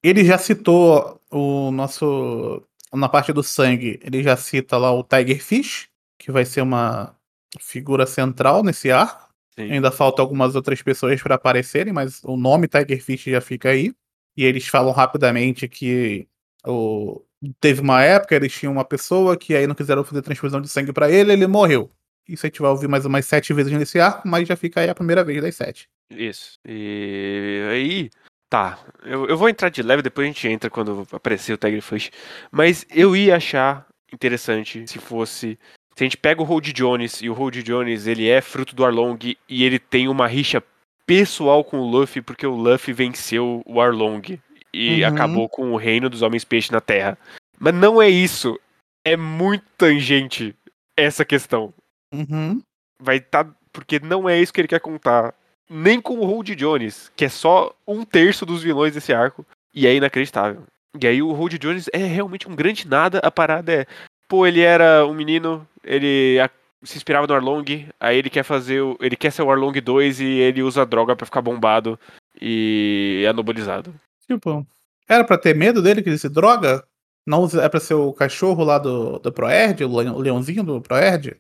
[0.03, 2.63] ele já citou o nosso.
[2.93, 7.17] Na parte do sangue, ele já cita lá o Tiger Fish, que vai ser uma
[7.59, 9.33] figura central nesse arco.
[9.55, 9.73] Sim.
[9.73, 13.95] Ainda falta algumas outras pessoas para aparecerem, mas o nome Tiger Fish já fica aí.
[14.37, 16.27] E eles falam rapidamente que
[16.67, 17.23] o...
[17.61, 20.93] teve uma época, eles tinham uma pessoa que aí não quiseram fazer transfusão de sangue
[20.93, 21.91] para ele, ele morreu.
[22.29, 24.89] Isso a gente vai ouvir mais umas sete vezes nesse arco, mas já fica aí
[24.89, 25.89] a primeira vez das sete.
[26.11, 26.59] Isso.
[26.67, 28.11] E aí.
[28.49, 28.79] Tá.
[29.03, 32.11] Eu, eu vou entrar de leve, depois a gente entra quando aparecer o Tiger Fish.
[32.51, 35.59] Mas eu ia achar interessante se fosse.
[35.97, 38.85] Se a gente pega o Hold Jones e o Hold Jones ele é fruto do
[38.85, 40.63] Arlong e ele tem uma rixa
[41.07, 44.39] pessoal com o Luffy porque o Luffy venceu o Arlong
[44.75, 45.09] e Uhum.
[45.09, 47.17] acabou com o reino dos homens peixe na Terra.
[47.59, 48.59] Mas não é isso.
[49.05, 50.55] É muito tangente
[50.97, 51.73] essa questão
[52.13, 52.61] Uhum.
[53.01, 53.47] vai estar.
[53.73, 55.35] porque não é isso que ele quer contar.
[55.71, 59.47] Nem com o Hold Jones, que é só um terço dos vilões desse arco.
[59.75, 60.65] E é inacreditável.
[61.01, 63.19] E aí o Hold Jones é realmente um grande nada.
[63.21, 63.87] A parada é.
[64.29, 66.37] Pô, ele era um menino, ele
[66.85, 67.65] se inspirava no Arlong,
[67.99, 68.95] aí ele quer fazer o.
[69.01, 71.99] Ele quer ser o Arlong 2 e ele usa droga pra ficar bombado
[72.41, 73.95] e é anabolizado.
[74.35, 74.67] Tipo,
[75.09, 76.85] era pra ter medo dele que ele se droga?
[77.27, 80.81] Não é pra ser o cachorro lá do, do Proerd, o leão- o leãozinho do
[80.81, 81.37] Proerd?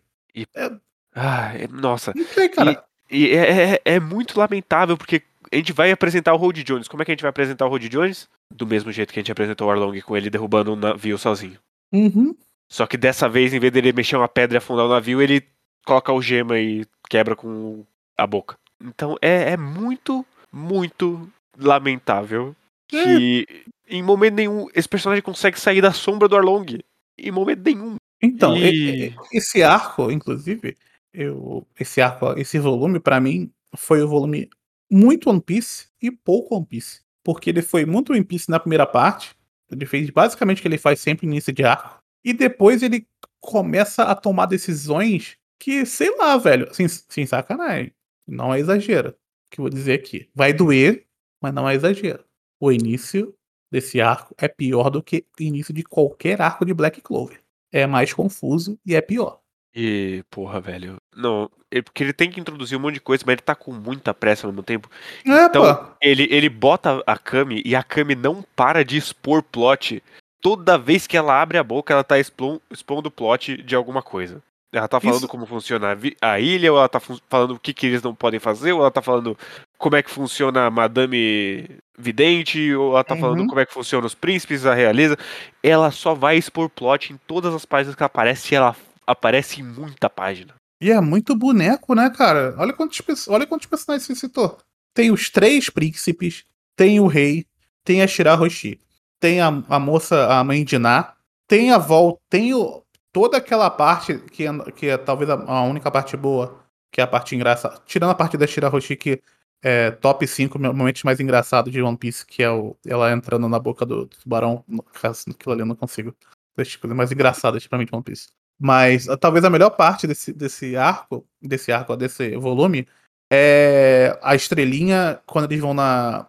[1.15, 2.13] Ah, é- nossa.
[2.15, 2.83] Não sei, cara.
[3.11, 6.89] E é, é- é muito lamentável, porque a gente vai apresentar o Hold Jones.
[6.89, 8.29] Como é que a gente vai apresentar o Hold Jones?
[8.51, 11.59] Do mesmo jeito que a gente apresentou o Arlong com ele derrubando o navio sozinho.
[11.93, 12.35] Uhum.
[12.69, 15.43] Só que dessa vez, em vez dele mexer uma pedra e afundar o navio, ele
[15.85, 17.85] coloca o gema e quebra com
[18.17, 18.57] a boca.
[18.83, 21.29] Então é, é muito, muito
[21.59, 22.57] lamentável
[22.93, 23.47] que
[23.89, 26.81] em momento nenhum esse personagem consegue sair da sombra do Arlong.
[27.19, 27.97] Em momento nenhum.
[28.23, 30.77] Então, E- esse arco, inclusive,
[31.13, 34.49] eu, esse arco, esse volume, pra mim, foi o volume
[34.91, 37.01] muito One Piece e pouco One Piece.
[37.25, 39.35] Porque ele foi muito One Piece na primeira parte.
[39.71, 41.99] Ele fez basicamente o que ele faz sempre no início de arco.
[42.25, 43.07] E depois ele
[43.41, 47.93] começa a tomar decisões que, sei lá, velho, sem, sem sacanagem.
[48.27, 49.15] Não é exagero.
[49.51, 50.29] Que eu vou dizer aqui.
[50.35, 51.07] Vai doer,
[51.43, 52.25] mas não é exagero.
[52.63, 53.35] O início
[53.73, 57.89] desse arco é pior do que o início de qualquer arco de Black Clover é
[57.89, 59.41] mais confuso e é pior.
[59.75, 60.97] E, porra, velho.
[61.17, 63.73] Não, é porque ele tem que introduzir um monte de coisa, mas ele tá com
[63.73, 64.89] muita pressa ao mesmo tempo.
[65.27, 70.01] É, Então, ele, ele bota a Kami e a Kami não para de expor plot.
[70.41, 74.41] Toda vez que ela abre a boca, ela tá expo- expondo plot de alguma coisa.
[74.73, 77.87] Ela tá falando Isso- como funciona a, ilha, ou ela tá falando o que, que
[77.87, 79.37] eles não podem fazer, ou ela tá falando
[79.77, 83.47] como é que funciona a Madame Vidente, ou ela tá falando Uhum.
[83.47, 85.17] como é que funciona os príncipes, a realeza.
[85.63, 88.75] Ela só vai expor plot em todas as páginas que ela aparece e ela
[89.07, 90.55] aparece em muita página.
[90.81, 92.55] E é muito boneco, né, cara?
[92.59, 94.57] Olha quantos, olha quantos personagens você citou.
[94.95, 97.45] Tem os três príncipes, tem o rei,
[97.85, 98.81] tem a Shirahoshi,
[99.21, 101.13] tem a, a moça, a mãe de Na,
[101.47, 102.82] tem a volta, tem o,
[103.13, 107.07] toda aquela parte que é, que é talvez a, única parte boa, que é a
[107.07, 107.81] parte engraçada.
[107.87, 109.23] Tirando a parte da Shirahoshi, que
[109.63, 113.59] é top 5 momentos mais engraçados de One Piece, que é o, ela entrando na
[113.59, 114.65] boca do, do tubarão.
[114.67, 116.15] No caso, aquilo ali eu não consigo
[116.57, 118.29] das coisas mais engraçadas pra mim de One Piece.
[118.59, 122.87] Mas uh, talvez a melhor parte desse, desse arco, desse arco, desse volume,
[123.33, 126.29] é a estrelinha quando eles vão na.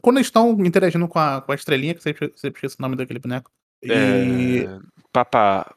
[0.00, 2.96] Quando eles estão interagindo com a, com a estrelinha, que sempre, sempre esqueço o nome
[2.96, 3.50] daquele boneco.
[3.82, 4.64] E.
[4.64, 4.80] É...
[5.12, 5.74] Papa.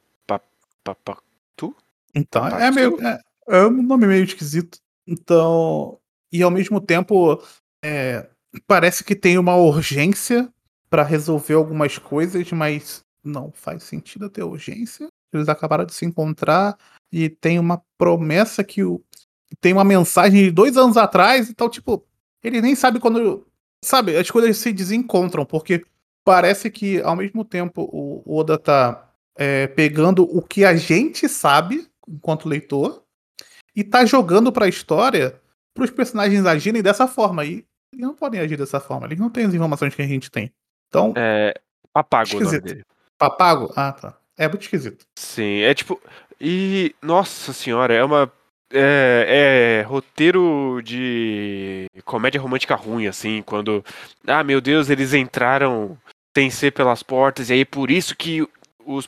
[0.86, 1.18] Papa.
[1.56, 1.76] Tu?
[2.14, 2.98] Então, é meio.
[3.02, 3.20] É,
[3.50, 4.78] é um nome meio esquisito.
[5.08, 6.00] Então.
[6.32, 7.42] E ao mesmo tempo.
[7.84, 8.30] É,
[8.66, 10.50] parece que tem uma urgência
[10.90, 15.10] para resolver algumas coisas, mas não faz sentido ter urgência.
[15.34, 16.78] Eles acabaram de se encontrar
[17.12, 19.04] e tem uma promessa que o.
[19.60, 22.06] Tem uma mensagem de dois anos atrás, então, tipo,
[22.44, 23.46] ele nem sabe quando.
[23.84, 25.86] Sabe, as coisas se desencontram, porque
[26.24, 29.06] parece que ao mesmo tempo o Oda tá
[29.38, 33.04] é, pegando o que a gente sabe enquanto leitor
[33.76, 35.40] e tá jogando pra história
[35.74, 37.44] para os personagens agirem dessa forma.
[37.44, 40.32] E eles não podem agir dessa forma, eles não têm as informações que a gente
[40.32, 40.52] tem.
[40.88, 41.14] Então.
[41.16, 41.54] É.
[41.92, 42.84] Papago o nome dele.
[43.18, 43.72] Papago?
[43.76, 44.18] Ah, tá.
[44.38, 45.06] É muito esquisito.
[45.18, 46.02] Sim, é tipo.
[46.40, 46.94] E.
[47.02, 48.32] Nossa senhora, é uma.
[48.74, 53.84] É, é, roteiro de comédia romântica ruim, assim, quando.
[54.28, 55.98] Ah, meu Deus, eles entraram
[56.36, 58.46] sem ser pelas portas, e aí por isso que
[58.86, 59.08] os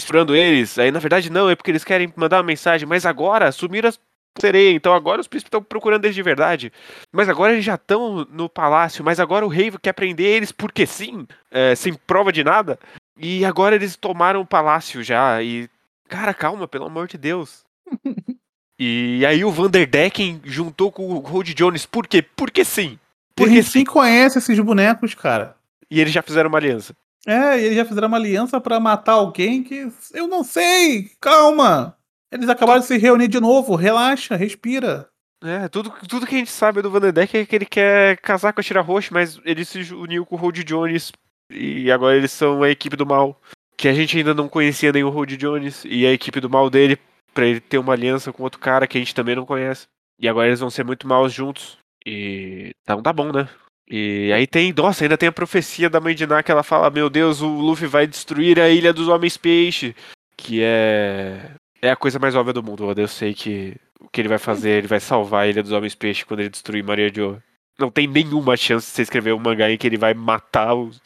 [0.00, 0.78] esperando eles.
[0.78, 3.98] Aí na verdade não, é porque eles querem mandar uma mensagem, mas agora sumiram as
[4.38, 6.72] sereia, então agora os príncipes estão procurando eles de verdade.
[7.12, 10.86] Mas agora eles já estão no palácio, mas agora o rei quer prender eles porque
[10.86, 12.78] sim, é, sem prova de nada.
[13.18, 15.42] E agora eles tomaram o palácio já.
[15.42, 15.68] E.
[16.08, 17.64] Cara, calma, pelo amor de Deus.
[18.78, 21.86] e aí o Vanderdecken juntou com o Rod Jones.
[21.86, 22.22] Por quê?
[22.22, 22.98] Porque sim.
[23.36, 25.56] Porque sim conhece esses bonecos, cara.
[25.90, 26.94] E eles já fizeram uma aliança.
[27.26, 29.90] É, e eles já fizeram uma aliança para matar alguém que.
[30.12, 31.10] Eu não sei!
[31.20, 31.96] Calma!
[32.32, 33.74] Eles acabaram de se reunir de novo.
[33.74, 35.08] Relaxa, respira.
[35.42, 38.60] É, tudo, tudo que a gente sabe do Vanderdeck é que ele quer casar com
[38.60, 41.12] a Tira Roxa, mas ele se uniu com o Rod Jones
[41.50, 43.40] e agora eles são a equipe do mal.
[43.76, 45.84] Que a gente ainda não conhecia nem o Jones.
[45.84, 46.98] E a equipe do mal dele,
[47.34, 49.86] pra ele ter uma aliança com outro cara que a gente também não conhece.
[50.18, 51.78] E agora eles vão ser muito maus juntos.
[52.06, 52.72] E.
[52.82, 53.48] Então tá bom, né?
[53.90, 54.72] E aí tem.
[54.72, 57.48] Nossa, ainda tem a profecia da mãe de Ná que ela fala: Meu Deus, o
[57.48, 59.96] Luffy vai destruir a ilha dos homens peixe.
[60.36, 61.50] Que é.
[61.82, 62.92] É a coisa mais óbvia do mundo.
[62.96, 65.94] Eu sei que o que ele vai fazer, ele vai salvar a ilha dos homens
[65.94, 67.38] peixe quando ele destruir Maria Joe.
[67.78, 71.00] Não tem nenhuma chance de você escrever um mangá em que ele vai matar os,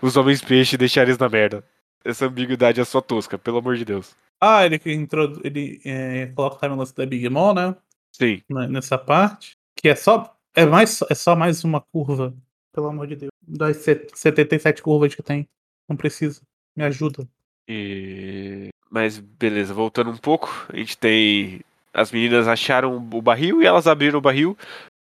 [0.00, 1.64] os homens peixe e deixar eles na merda.
[2.04, 4.14] Essa ambiguidade é só tosca, pelo amor de Deus.
[4.40, 7.74] Ah, ele, entrou, ele é, coloca o time da Big Mom, né?
[8.12, 8.42] Sim.
[8.48, 9.52] Nessa parte.
[9.76, 10.36] Que é só.
[10.54, 12.34] É, mais, é só mais uma curva.
[12.72, 13.30] Pelo amor de Deus.
[13.46, 13.76] Das
[14.14, 15.48] 77 curvas que tem.
[15.88, 16.40] Não precisa.
[16.74, 17.28] Me ajuda.
[17.68, 18.68] E...
[18.90, 21.60] Mas beleza, voltando um pouco, a gente tem.
[21.94, 24.56] As meninas acharam o barril e elas abriram o barril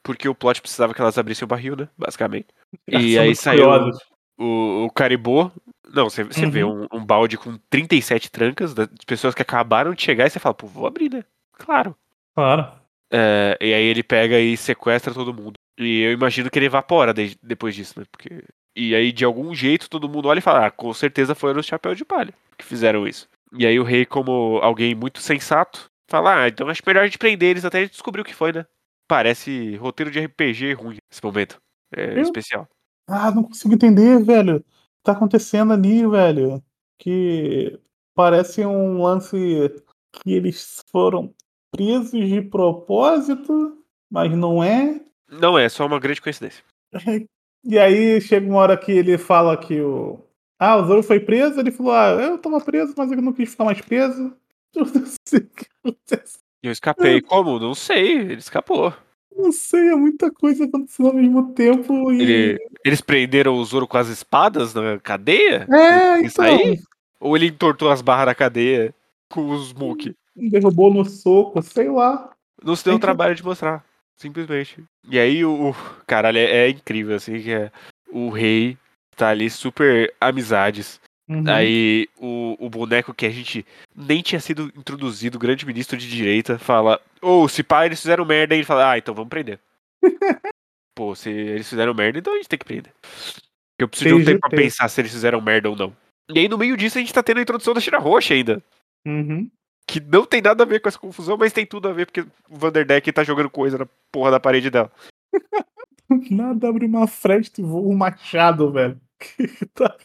[0.05, 1.89] porque o plot precisava que elas abrissem o barril, né?
[1.97, 2.49] Basicamente.
[2.87, 3.71] E aí saiu
[4.39, 5.51] o, o Caribou.
[5.93, 6.51] Não, você, você uhum.
[6.51, 10.39] vê um, um, balde com 37 trancas de pessoas que acabaram de chegar e você
[10.39, 11.25] fala, pô, vou abrir, né?
[11.53, 11.97] Claro.
[12.35, 12.73] Claro.
[13.15, 15.55] É, e aí ele pega e sequestra todo mundo.
[15.79, 18.07] E eu imagino que ele evapora de, depois disso, né?
[18.11, 18.43] Porque...
[18.77, 21.67] E aí, de algum jeito, todo mundo olha e fala, ah, com certeza foram os
[21.67, 23.29] chapéus de palha que fizeram isso.
[23.57, 27.19] E aí o rei, como alguém muito sensato, fala, ah, então acho melhor a gente
[27.19, 28.67] prender eles até a gente descobrir o que foi, né?
[29.07, 31.61] Parece roteiro de RPG ruim nesse momento.
[31.95, 32.23] É eu?
[32.23, 32.69] especial.
[33.09, 34.57] Ah, não consigo entender, velho.
[34.57, 34.67] O que
[35.05, 36.63] tá acontecendo ali, velho?
[36.99, 37.79] Que
[38.15, 39.37] parece um lance
[40.13, 41.33] que eles foram
[41.75, 43.79] presos de propósito,
[44.11, 45.01] mas não é.
[45.29, 46.65] Não é, só uma grande coincidência.
[47.67, 50.19] E aí chega uma hora que ele fala que o.
[50.59, 53.51] Ah, o Zoro foi preso, ele falou, ah, eu tava preso, mas eu não quis
[53.51, 54.35] ficar mais preso.
[54.75, 56.39] Eu não sei o que acontece.
[56.63, 57.23] Eu escapei.
[57.23, 57.59] Como?
[57.59, 58.19] Não sei.
[58.19, 58.93] Ele escapou.
[59.37, 62.13] Não sei, é muita coisa acontecendo ao mesmo tempo.
[62.13, 62.23] E...
[62.23, 65.67] Ele, eles prenderam o Zoro com as espadas na cadeia?
[65.73, 66.45] É, então.
[66.45, 66.79] Aí?
[67.21, 68.95] Ou ele entortou as barras da cadeia
[69.31, 69.73] com os
[70.35, 70.51] Smoke?
[70.51, 72.31] Derrubou no soco, sei lá.
[72.63, 73.85] Não se deu o trabalho de mostrar,
[74.17, 74.83] simplesmente.
[75.09, 75.75] E aí o.
[76.07, 77.71] Caralho, é, é incrível, assim, que é
[78.13, 78.79] o rei
[79.17, 81.01] tá ali super amizades.
[81.29, 81.45] Uhum.
[81.49, 86.09] Aí o, o boneco que a gente nem tinha sido introduzido, o grande ministro de
[86.09, 89.31] direita, fala: Ô, oh, se pá, eles fizeram merda, aí ele fala: Ah, então vamos
[89.31, 89.59] prender.
[90.95, 92.93] Pô, se eles fizeram merda, então a gente tem que prender.
[93.79, 95.97] Eu preciso de um tempo pra pensar se eles fizeram merda ou não.
[96.31, 98.63] E aí no meio disso a gente tá tendo a introdução da Tira Roxa ainda.
[99.05, 99.51] Uhum.
[99.87, 102.23] Que não tem nada a ver com essa confusão, mas tem tudo a ver porque
[102.23, 104.91] o Vanderdeck tá jogando coisa na porra da parede dela.
[106.31, 109.01] nada abre uma fresta e voa um machado, velho.
[109.21, 109.97] Que tá?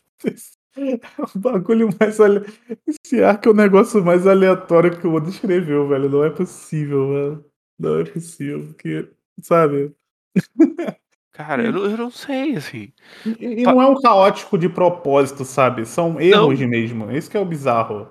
[1.35, 2.19] O bagulho mais.
[2.19, 2.45] Ale...
[2.87, 6.09] Esse arco é o negócio mais aleatório que o Oda escreveu, velho.
[6.09, 7.45] Não é possível, velho.
[7.77, 8.65] Não é possível.
[8.67, 9.09] Porque,
[9.41, 9.93] sabe?
[11.33, 12.93] Cara, eu, não- eu não sei, assim.
[13.25, 15.85] E, e não é um caótico de propósito, sabe?
[15.85, 17.09] São erros mesmo.
[17.11, 18.07] Esse que é o bizarro.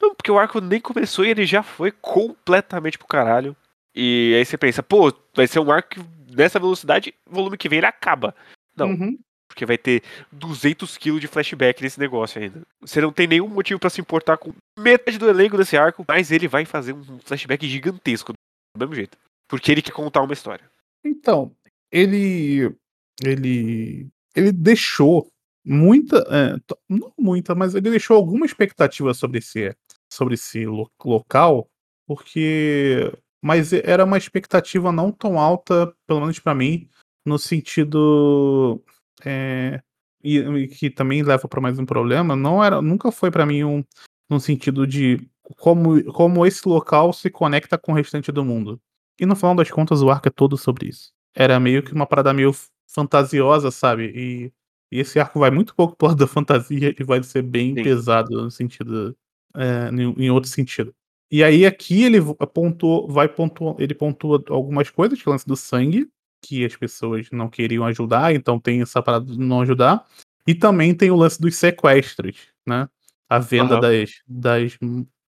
[0.00, 3.56] Não, porque o arco nem começou e ele já foi completamente pro caralho.
[3.94, 6.00] E aí você pensa, pô, vai ser um arco que
[6.34, 8.34] nessa velocidade, volume que vem ele acaba.
[8.76, 8.90] Não.
[8.90, 9.18] Uhum.
[9.48, 12.62] Porque vai ter 200 kg de flashback nesse negócio ainda.
[12.80, 16.30] Você não tem nenhum motivo pra se importar com metade do elenco desse arco, mas
[16.30, 19.16] ele vai fazer um flashback gigantesco do mesmo jeito.
[19.48, 20.70] Porque ele quer contar uma história.
[21.02, 21.50] Então,
[21.90, 22.76] ele.
[23.24, 24.06] Ele.
[24.36, 25.26] Ele deixou
[25.68, 26.18] muita.
[26.30, 26.56] é,
[26.88, 29.74] não muita, mas ele deixou alguma expectativa sobre esse,
[30.12, 31.68] sobre esse lo- local,
[32.06, 33.12] porque.
[33.42, 36.88] Mas era uma expectativa não tão alta, pelo menos pra mim,
[37.24, 38.82] no sentido.
[39.24, 39.80] é,
[40.24, 43.62] e, e que também leva pra mais um problema, não era, nunca foi pra mim
[43.62, 43.84] um,
[44.28, 45.24] no sentido de
[45.56, 48.80] como, como esse local se conecta com o restante do mundo.
[49.20, 51.12] E no final das contas, o arco é todo sobre isso.
[51.34, 52.52] Era meio que uma parada meio
[52.90, 54.12] fantasiosa, sabe?
[54.14, 54.52] E,
[54.90, 57.82] e esse arco vai muito pouco pro lado da fantasia e vai ser bem Sim.
[57.82, 59.16] pesado no sentido.
[59.54, 60.94] é, em, outro sentido.
[61.30, 62.18] E aí aqui ele
[62.54, 66.08] pontuou, vai pontuar, ele pontua algumas coisas, que é o lance do sangue,
[66.42, 70.06] que as pessoas não queriam ajudar, então tem essa parada de não ajudar.
[70.46, 72.88] E também tem o lance dos sequestros, né?
[73.28, 73.80] A venda Aham.
[73.80, 74.78] das, das,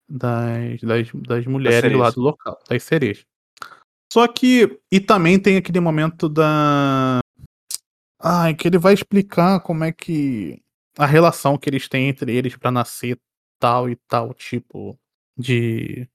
[0.09, 3.27] das, das, das mulheres lá do local, das sereias.
[4.11, 4.79] Só que.
[4.91, 7.21] E também tem aquele momento da.
[8.23, 10.61] Ai, que ele vai explicar como é que.
[10.99, 13.19] A relação que eles têm entre eles pra nascer
[13.59, 14.99] tal e tal tipo
[15.37, 16.09] de.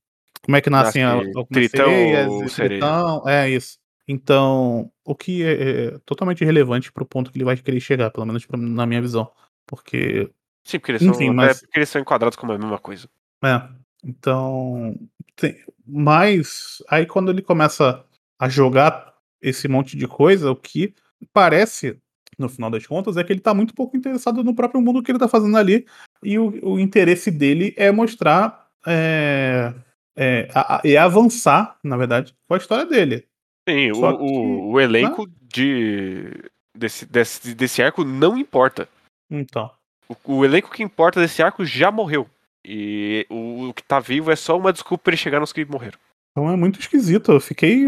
[0.44, 3.28] Como é que nascem Nasce algumas tritão sereias e tritão.
[3.28, 3.78] É isso.
[4.08, 5.52] Então, o que é,
[5.88, 9.02] é totalmente relevante pro ponto que ele vai querer chegar, pelo menos pra- na minha
[9.02, 9.30] visão.
[9.66, 10.32] Porque
[10.64, 11.34] Sim, porque eles Enfim, são.
[11.34, 13.10] mas- É porque eles são enquadrados como a mesma coisa.
[13.44, 13.68] É,
[14.06, 14.96] então.
[15.36, 18.04] Tem, mas aí quando ele começa
[18.40, 20.94] a jogar esse monte de coisa, o que
[21.34, 21.98] parece,
[22.38, 25.12] no final das contas, é que ele tá muito pouco interessado no próprio mundo que
[25.12, 25.86] ele tá fazendo ali.
[26.24, 28.68] E o, o interesse dele é mostrar.
[28.86, 29.74] É,
[30.16, 33.28] é, a- é avançar, na verdade, com a história dele.
[33.68, 36.32] Sim, o, que- o, elenco de.
[36.76, 38.88] Desse, desse, desse arco não importa.
[39.30, 39.70] Então.
[40.08, 42.30] O, o elenco que importa desse arco já morreu.
[42.66, 45.66] E o, o que tá vivo é só uma desculpa pra ele chegar nos que
[45.66, 45.98] morreram.
[46.32, 47.32] Então é muito esquisito.
[47.32, 47.88] Eu fiquei.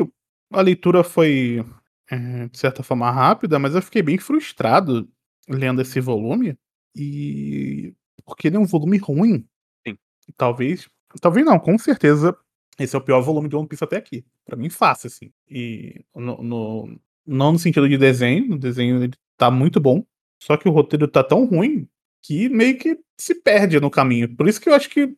[0.51, 1.63] A leitura foi,
[2.11, 5.07] é, de certa forma, rápida, mas eu fiquei bem frustrado
[5.47, 6.57] lendo esse volume.
[6.95, 7.93] E.
[8.25, 9.45] Porque ele é um volume ruim.
[9.87, 9.97] Sim.
[10.37, 10.87] Talvez.
[11.21, 12.35] Talvez não, com certeza.
[12.79, 14.23] Esse é o pior volume de One Piece até aqui.
[14.45, 15.31] Pra mim, fácil, assim.
[15.49, 16.03] E.
[16.15, 18.53] No, no- não no sentido de desenho.
[18.55, 20.03] O desenho ele tá muito bom.
[20.41, 21.87] Só que o roteiro tá tão ruim
[22.23, 24.35] que meio que se perde no caminho.
[24.35, 25.15] Por isso que eu acho que.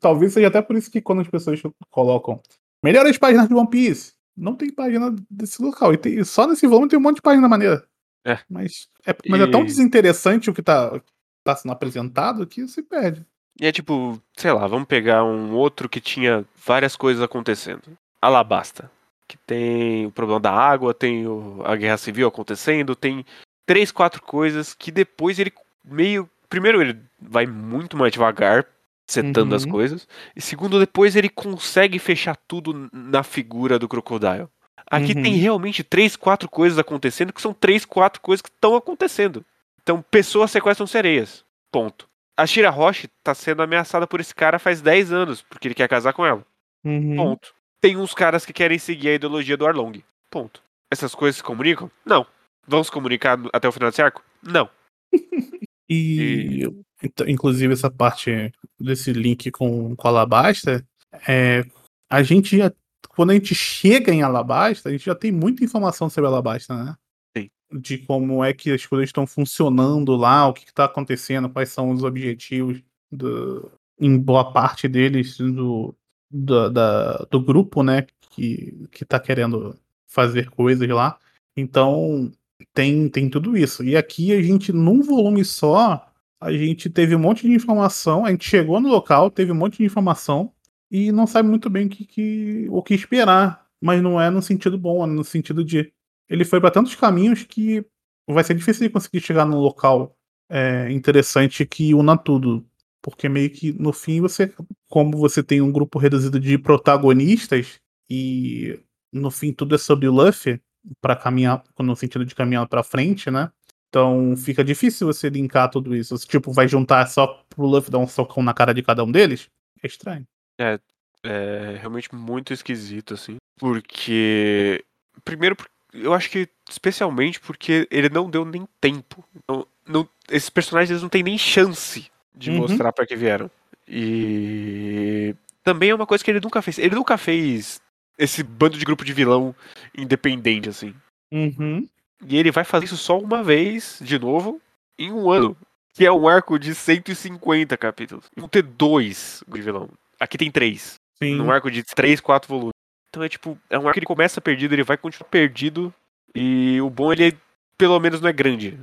[0.00, 2.40] Talvez seja até por isso que quando as pessoas colocam
[2.82, 5.92] melhores páginas de One Piece, não tem página desse local.
[5.92, 7.84] E tem- só nesse volume tem um monte de página maneira.
[8.24, 8.38] É.
[8.48, 11.00] Mas, é, mas é tão E- desinteressante o que tá,
[11.44, 13.24] tá sendo apresentado que se perde.
[13.60, 17.82] E é tipo, sei lá, vamos pegar um outro que tinha várias coisas acontecendo.
[18.20, 18.90] Alabasta.
[19.28, 23.24] Que tem o problema da água, tem o- a guerra civil acontecendo, tem
[23.66, 25.52] três, quatro coisas que depois ele
[25.84, 26.28] meio.
[26.48, 28.66] Primeiro, ele vai muito mais devagar,
[29.12, 29.70] setando as Uhum.
[29.70, 30.08] coisas.
[30.34, 34.48] E segundo, depois ele consegue fechar tudo na figura do Crocodile.
[34.90, 35.22] Aqui Uhum.
[35.22, 39.44] tem realmente três, quatro coisas acontecendo que são três, quatro coisas que estão acontecendo.
[39.82, 41.44] Então, pessoas sequestram sereias.
[41.70, 42.08] Ponto.
[42.36, 45.88] A Shira Roche tá sendo ameaçada por esse cara faz 10 anos, porque ele quer
[45.88, 46.44] casar com ela.
[46.84, 47.16] Uhum.
[47.16, 47.54] Ponto.
[47.80, 50.02] Tem uns caras que querem seguir a ideologia do Arlong.
[50.30, 50.62] Ponto.
[50.90, 51.90] Essas coisas se comunicam?
[52.04, 52.26] Não.
[52.66, 54.22] Vão se comunicar até o final desse arco?
[54.42, 54.68] Não.
[55.92, 56.62] E,
[57.02, 60.86] então, inclusive, essa parte desse link com, com Alabasta,
[61.28, 61.64] é,
[62.10, 62.72] a gente já.
[63.10, 66.96] Quando a gente chega em Alabasta, a gente já tem muita informação sobre Alabasta, né?
[67.36, 67.50] Sim.
[67.72, 71.90] De como é que as coisas estão funcionando lá, o que está acontecendo, quais são
[71.90, 75.94] os objetivos do, em boa parte deles do,
[76.30, 78.06] da- da- do grupo, né?
[78.30, 79.76] Que, que tá querendo
[80.08, 81.18] fazer coisas lá.
[81.54, 82.32] Então,
[82.74, 83.82] tem, tem tudo isso.
[83.84, 86.06] E aqui a gente, num volume só,
[86.40, 89.78] a gente teve um monte de informação, a gente chegou no local, teve um monte
[89.78, 90.52] de informação
[90.90, 93.66] e não sabe muito bem o que, que- o que esperar.
[93.80, 95.92] Mas não é no sentido bom, é no sentido de.
[96.28, 97.84] Ele foi para tantos caminhos que
[98.28, 100.16] vai ser difícil de conseguir chegar num local
[100.48, 102.64] é, interessante que una tudo.
[103.02, 104.52] Porque meio que no fim você.
[104.88, 108.78] Como você tem um grupo reduzido de protagonistas e
[109.12, 110.60] no fim tudo é sobre o Luffy
[111.00, 113.50] para caminhar, no sentido de caminhar para frente, né?
[113.88, 116.16] Então fica difícil você linkar tudo isso.
[116.16, 119.12] Você, tipo, vai juntar só pro Luffy dar um socão na cara de cada um
[119.12, 119.48] deles?
[119.82, 120.26] É estranho.
[120.58, 123.36] É realmente muito esquisito, assim.
[123.58, 124.82] Porque.
[125.24, 125.56] Primeiro,
[125.92, 129.22] eu acho que especialmente porque ele não deu nem tempo.
[129.36, 132.58] Então, não, esses personagens eles não têm nem chance de Uhum.
[132.58, 133.50] mostrar pra que vieram.
[133.86, 136.78] E também é uma coisa que ele nunca fez.
[136.78, 137.81] Ele nunca fez
[138.18, 139.54] esse bando de grupo de vilão
[139.96, 140.94] independente, assim.
[141.32, 141.88] Uhum.
[142.26, 144.60] E ele vai fazer isso só uma vez, de novo,
[144.98, 145.56] em um ano.
[145.94, 148.24] Que é um arco de 150 capítulos.
[148.36, 149.90] Vão ter dois de vilão.
[150.18, 150.94] Aqui tem três.
[151.22, 151.34] Sim.
[151.34, 152.72] Num arco de três, quatro volumes.
[153.10, 155.92] Então é tipo, é um arco que ele começa perdido, ele vai continuar perdido.
[156.34, 157.32] E o bom ele é,
[157.76, 158.78] pelo menos não é grande.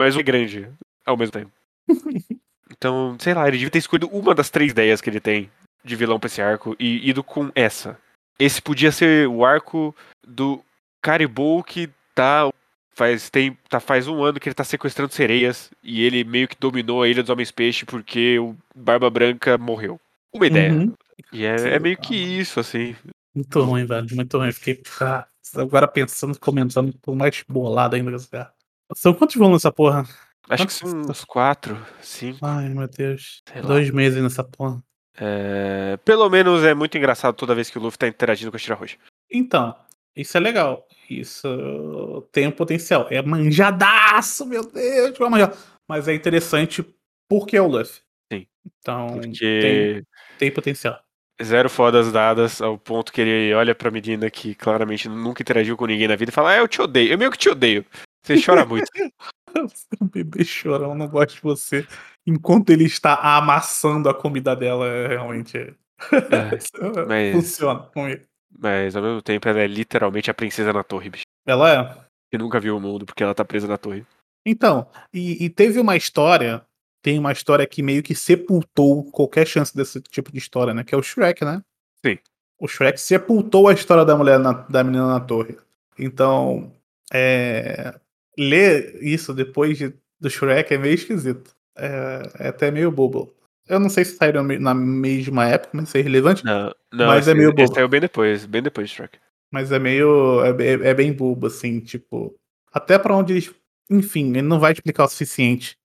[0.00, 0.70] Mas é grande
[1.04, 1.52] ao mesmo tempo.
[2.76, 5.50] Então, sei lá, ele devia ter escolhido uma das três ideias que ele tem
[5.84, 7.98] de vilão pra esse arco e ido com essa.
[8.38, 9.94] Esse podia ser o arco
[10.26, 10.62] do
[11.00, 12.50] Caribou que tá
[12.94, 16.56] faz tem tá faz um ano que ele tá sequestrando sereias e ele meio que
[16.58, 20.00] dominou a ilha dos homens peixe porque o Barba Branca morreu.
[20.32, 20.72] Uma ideia.
[20.72, 20.92] Uhum.
[21.32, 22.96] E é, é meio que isso assim.
[23.34, 24.06] Muito ruim, velho.
[24.12, 24.52] Muito ruim.
[24.52, 25.26] Fiquei ah,
[25.56, 28.52] agora pensando, comentando, tô mais bolado ainda com esse cara.
[28.94, 30.06] São quantos volumes nessa porra?
[30.48, 32.38] Acho que são uns quatro, cinco.
[32.42, 33.42] Ai, meu Deus.
[33.50, 33.68] Sei lá.
[33.68, 34.82] Dois meses nessa porra.
[35.16, 38.60] É, pelo menos é muito engraçado toda vez que o Luffy tá interagindo com a
[38.60, 38.96] Tira Roxa.
[39.30, 39.74] Então,
[40.16, 40.86] isso é legal.
[41.08, 43.06] Isso tem um potencial.
[43.10, 45.18] É manjadaço, meu Deus.
[45.18, 45.56] É manjado.
[45.88, 46.84] Mas é interessante
[47.28, 48.00] porque é o Luffy.
[48.32, 48.46] Sim.
[48.80, 50.04] Então, tem, Porque
[50.38, 50.98] tem potencial.
[51.42, 55.86] zero fodas dadas ao ponto que ele olha pra menina que claramente nunca interagiu com
[55.86, 57.12] ninguém na vida e fala: Ah, eu te odeio.
[57.12, 57.84] Eu meio que te odeio.
[58.24, 58.86] Você chora muito.
[60.12, 61.86] Bebê chorão, não gosto de você.
[62.26, 65.56] Enquanto ele está amassando a comida dela, é realmente.
[65.58, 65.74] É,
[67.08, 68.22] mas- Funciona comigo.
[68.56, 71.24] Mas ao mesmo tempo ela é literalmente a princesa na torre, bicho.
[71.46, 72.04] Ela é.
[72.30, 74.06] Que nunca viu o mundo porque ela tá presa na torre.
[74.46, 76.64] Então, e, e teve uma história.
[77.02, 80.82] Tem uma história que meio que sepultou qualquer chance desse tipo de história, né?
[80.84, 81.62] Que é o Shrek, né?
[82.04, 82.18] Sim.
[82.58, 85.58] O Shrek sepultou a história da mulher na- da menina na torre.
[85.98, 86.72] Então,
[87.12, 87.94] é,
[88.38, 91.54] ler isso depois de- do Shrek é meio esquisito.
[91.76, 93.32] É, é até meio bobo.
[93.68, 96.44] Eu não sei se saíram na mesma época, mas isso é irrelevante.
[96.44, 97.74] Não, não Mas é esse- meio esse bobo.
[97.74, 99.18] saiu bem depois, bem depois de Shrek.
[99.50, 100.42] Mas é meio.
[100.44, 102.34] É, é- é bem bobo, assim, tipo.
[102.72, 103.54] Até pra onde eles.
[103.90, 105.76] Enfim, ele não vai explicar o suficiente.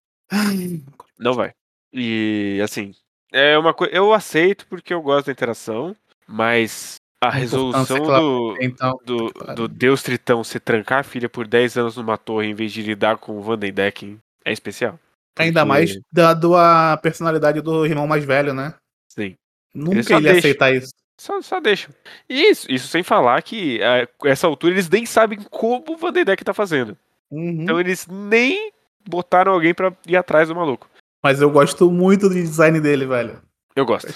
[1.17, 1.51] Não vai.
[1.93, 2.91] E assim,
[3.31, 3.93] é uma coisa.
[3.93, 5.95] Eu aceito porque eu gosto da interação,
[6.27, 8.97] mas a resolução do, Então.
[9.05, 9.55] do, Caralho.
[9.55, 12.81] do Deus Tritão se trancar a filha por 10 anos numa torre em vez de
[12.81, 14.99] lidar com o Vandendeck é especial.
[15.39, 18.73] Ainda Porque- mais dado a personalidade do irmão mais velho, né?
[19.09, 19.35] Sim.
[19.73, 20.89] Nunca ele aceitar isso.
[21.19, 21.89] Só, só deixa.
[22.29, 26.43] E isso, isso sem falar que a essa altura eles nem sabem como o Vandendeck
[26.43, 26.97] tá fazendo.
[27.31, 27.63] Uhum.
[27.63, 28.71] Então eles nem
[29.07, 30.89] botaram alguém pra ir atrás do maluco.
[31.23, 33.41] Mas eu gosto muito do design dele, velho.
[33.75, 34.07] Eu gosto.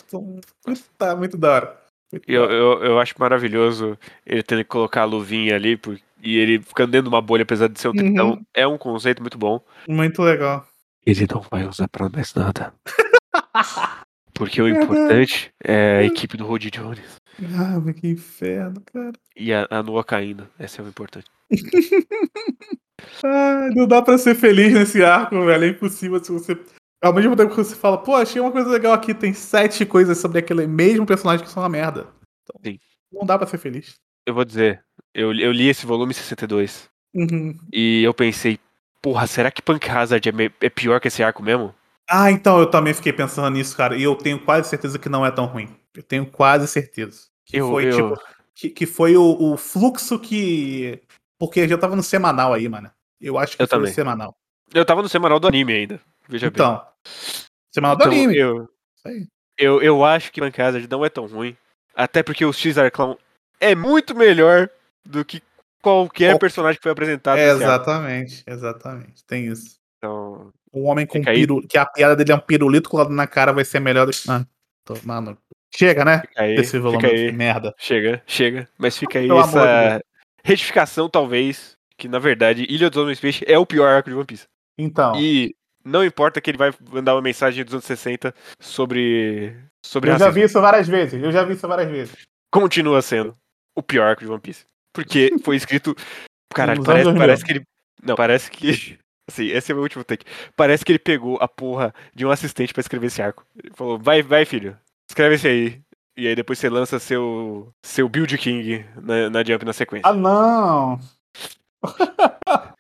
[0.66, 1.78] Gosto tá muito da hora.
[2.12, 6.38] Muito Eu, eu, eu acho maravilhoso ele tendo que colocar a luvinha ali por- e
[6.38, 7.98] ele ficando dentro de uma bolha, apesar de ser um Uhum.
[7.98, 8.42] tritão.
[8.54, 9.60] É um conceito muito bom.
[9.90, 10.66] Muito legal.
[11.06, 12.74] Ele não vai usar pra mais nada.
[14.34, 17.18] Porque o importante é a equipe do Rody Jones.
[17.56, 19.14] Ah, mas que inferno, cara.
[19.36, 20.48] E a, a caindo.
[20.60, 21.28] Esse é o importante.
[23.24, 25.64] Ah, não dá pra ser feliz nesse arco, velho.
[25.66, 26.58] É impossível se você.
[27.04, 30.18] Ao mesmo tempo que você fala, pô, achei uma coisa legal aqui, tem sete coisas
[30.18, 32.08] sobre aquele mesmo personagem que são uma merda.
[32.44, 32.80] Então, Sim.
[33.12, 33.96] Não dá pra ser feliz.
[34.26, 34.84] Eu vou dizer,
[35.14, 37.56] eu, eu li esse volume 62 Uhum.
[37.72, 38.58] e eu pensei,
[39.04, 41.76] porra, será que Punk Hazard é, é pior que esse arco mesmo?
[42.10, 43.96] Ah, então eu também fiquei pensando nisso, cara.
[43.96, 45.70] E eu tenho quase certeza que não é tão ruim.
[45.94, 47.28] Eu tenho quase certeza.
[47.46, 48.22] Que Eu- foi, eu- tipo,
[48.56, 49.24] que, que foi o,
[49.54, 51.00] o fluxo que.
[51.38, 52.90] Porque já tava no semanal aí, mano.
[53.22, 53.92] Eu acho que Eu foi também.
[53.92, 54.36] o semanal.
[54.74, 56.00] Eu tava no semanal do anime ainda.
[56.28, 56.54] Veja bem.
[56.56, 56.82] Então.
[57.74, 58.38] Semanal do Então, anime.
[58.38, 59.28] eu, Isso aí.
[59.58, 61.56] eu, eu acho que Punk Hazard não é tão ruim.
[61.96, 63.18] Até porque o X-Ar Clown
[63.60, 64.70] é muito melhor
[65.06, 65.42] do que
[65.84, 69.24] qualquer Qual- personagem que foi apresentado É, exatamente, exatamente.
[69.28, 69.76] Tem isso.
[69.98, 73.54] Então, Um homem com piru, que a piada dele é um pirulito colado na cara
[73.54, 74.30] vai ser melhor do que.
[74.30, 74.46] Ah,
[74.84, 75.38] tô, mano.
[75.76, 76.22] Chega, né?
[76.22, 77.32] fica aí, Esse volume fica de aí.
[77.32, 77.74] merda.
[77.78, 78.68] Chega, chega.
[78.78, 80.02] Mas fica aí Pelo amor de essa
[80.44, 84.26] retificação, talvez, que na verdade Ilha dos Homens Peixe é o pior arco de One
[84.26, 84.46] Piece.
[84.78, 85.56] Então, E
[85.86, 89.56] não importa que ele vai mandar uma mensagem dos anos 60 sobre,
[89.86, 90.34] sobre eu já racismo.
[90.34, 91.22] vi isso várias vezes.
[91.24, 92.16] Eu já vi isso várias vezes.
[92.52, 93.36] Continua sendo
[93.76, 94.66] o pior arco de One Piece.
[94.94, 95.96] Porque foi escrito.
[96.54, 97.22] Caralho, parece, anos 2000.
[97.22, 97.64] parece que ele.
[98.02, 99.00] Não, parece que.
[99.26, 100.26] Assim, esse é o meu último take.
[100.54, 103.46] Parece que ele pegou a porra de um assistente pra escrever esse arco.
[103.58, 104.78] Ele falou: vai, vai, filho,
[105.10, 105.82] escreve esse aí.
[106.16, 110.08] E aí depois você lança seu, seu Build King na, na Jump na sequência.
[110.08, 111.00] Ah, não!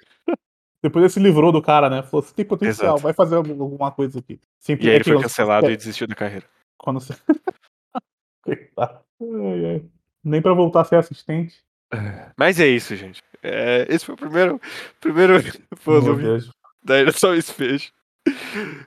[0.84, 2.04] Depois ele se livrou do cara, né?
[2.04, 3.04] Falou, você tem potencial, Exato.
[3.04, 4.38] vai fazer alguma coisa aqui.
[4.60, 6.46] Sempre E aí é ele foi cancelado é, e desistiu da carreira.
[6.78, 7.16] Quando você...
[8.44, 9.00] Coitado.
[9.22, 9.86] Ai, ai.
[10.22, 11.64] Nem pra voltar a ser assistente.
[12.38, 13.22] Mas é isso, gente.
[13.42, 14.62] É, esse foi o primeiro,
[15.02, 15.36] primeiro
[15.84, 16.40] volume
[16.84, 17.92] da só Espejo.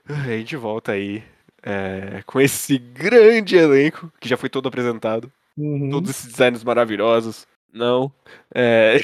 [0.09, 1.23] A gente volta aí
[1.61, 5.31] é, com esse grande elenco que já foi todo apresentado.
[5.57, 5.89] Uhum.
[5.89, 7.47] Todos esses designs maravilhosos.
[7.73, 8.11] Não.
[8.53, 9.03] É,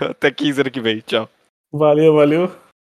[0.00, 1.00] até 15 ano que vem.
[1.00, 1.28] Tchau.
[1.72, 2.67] Valeu, valeu.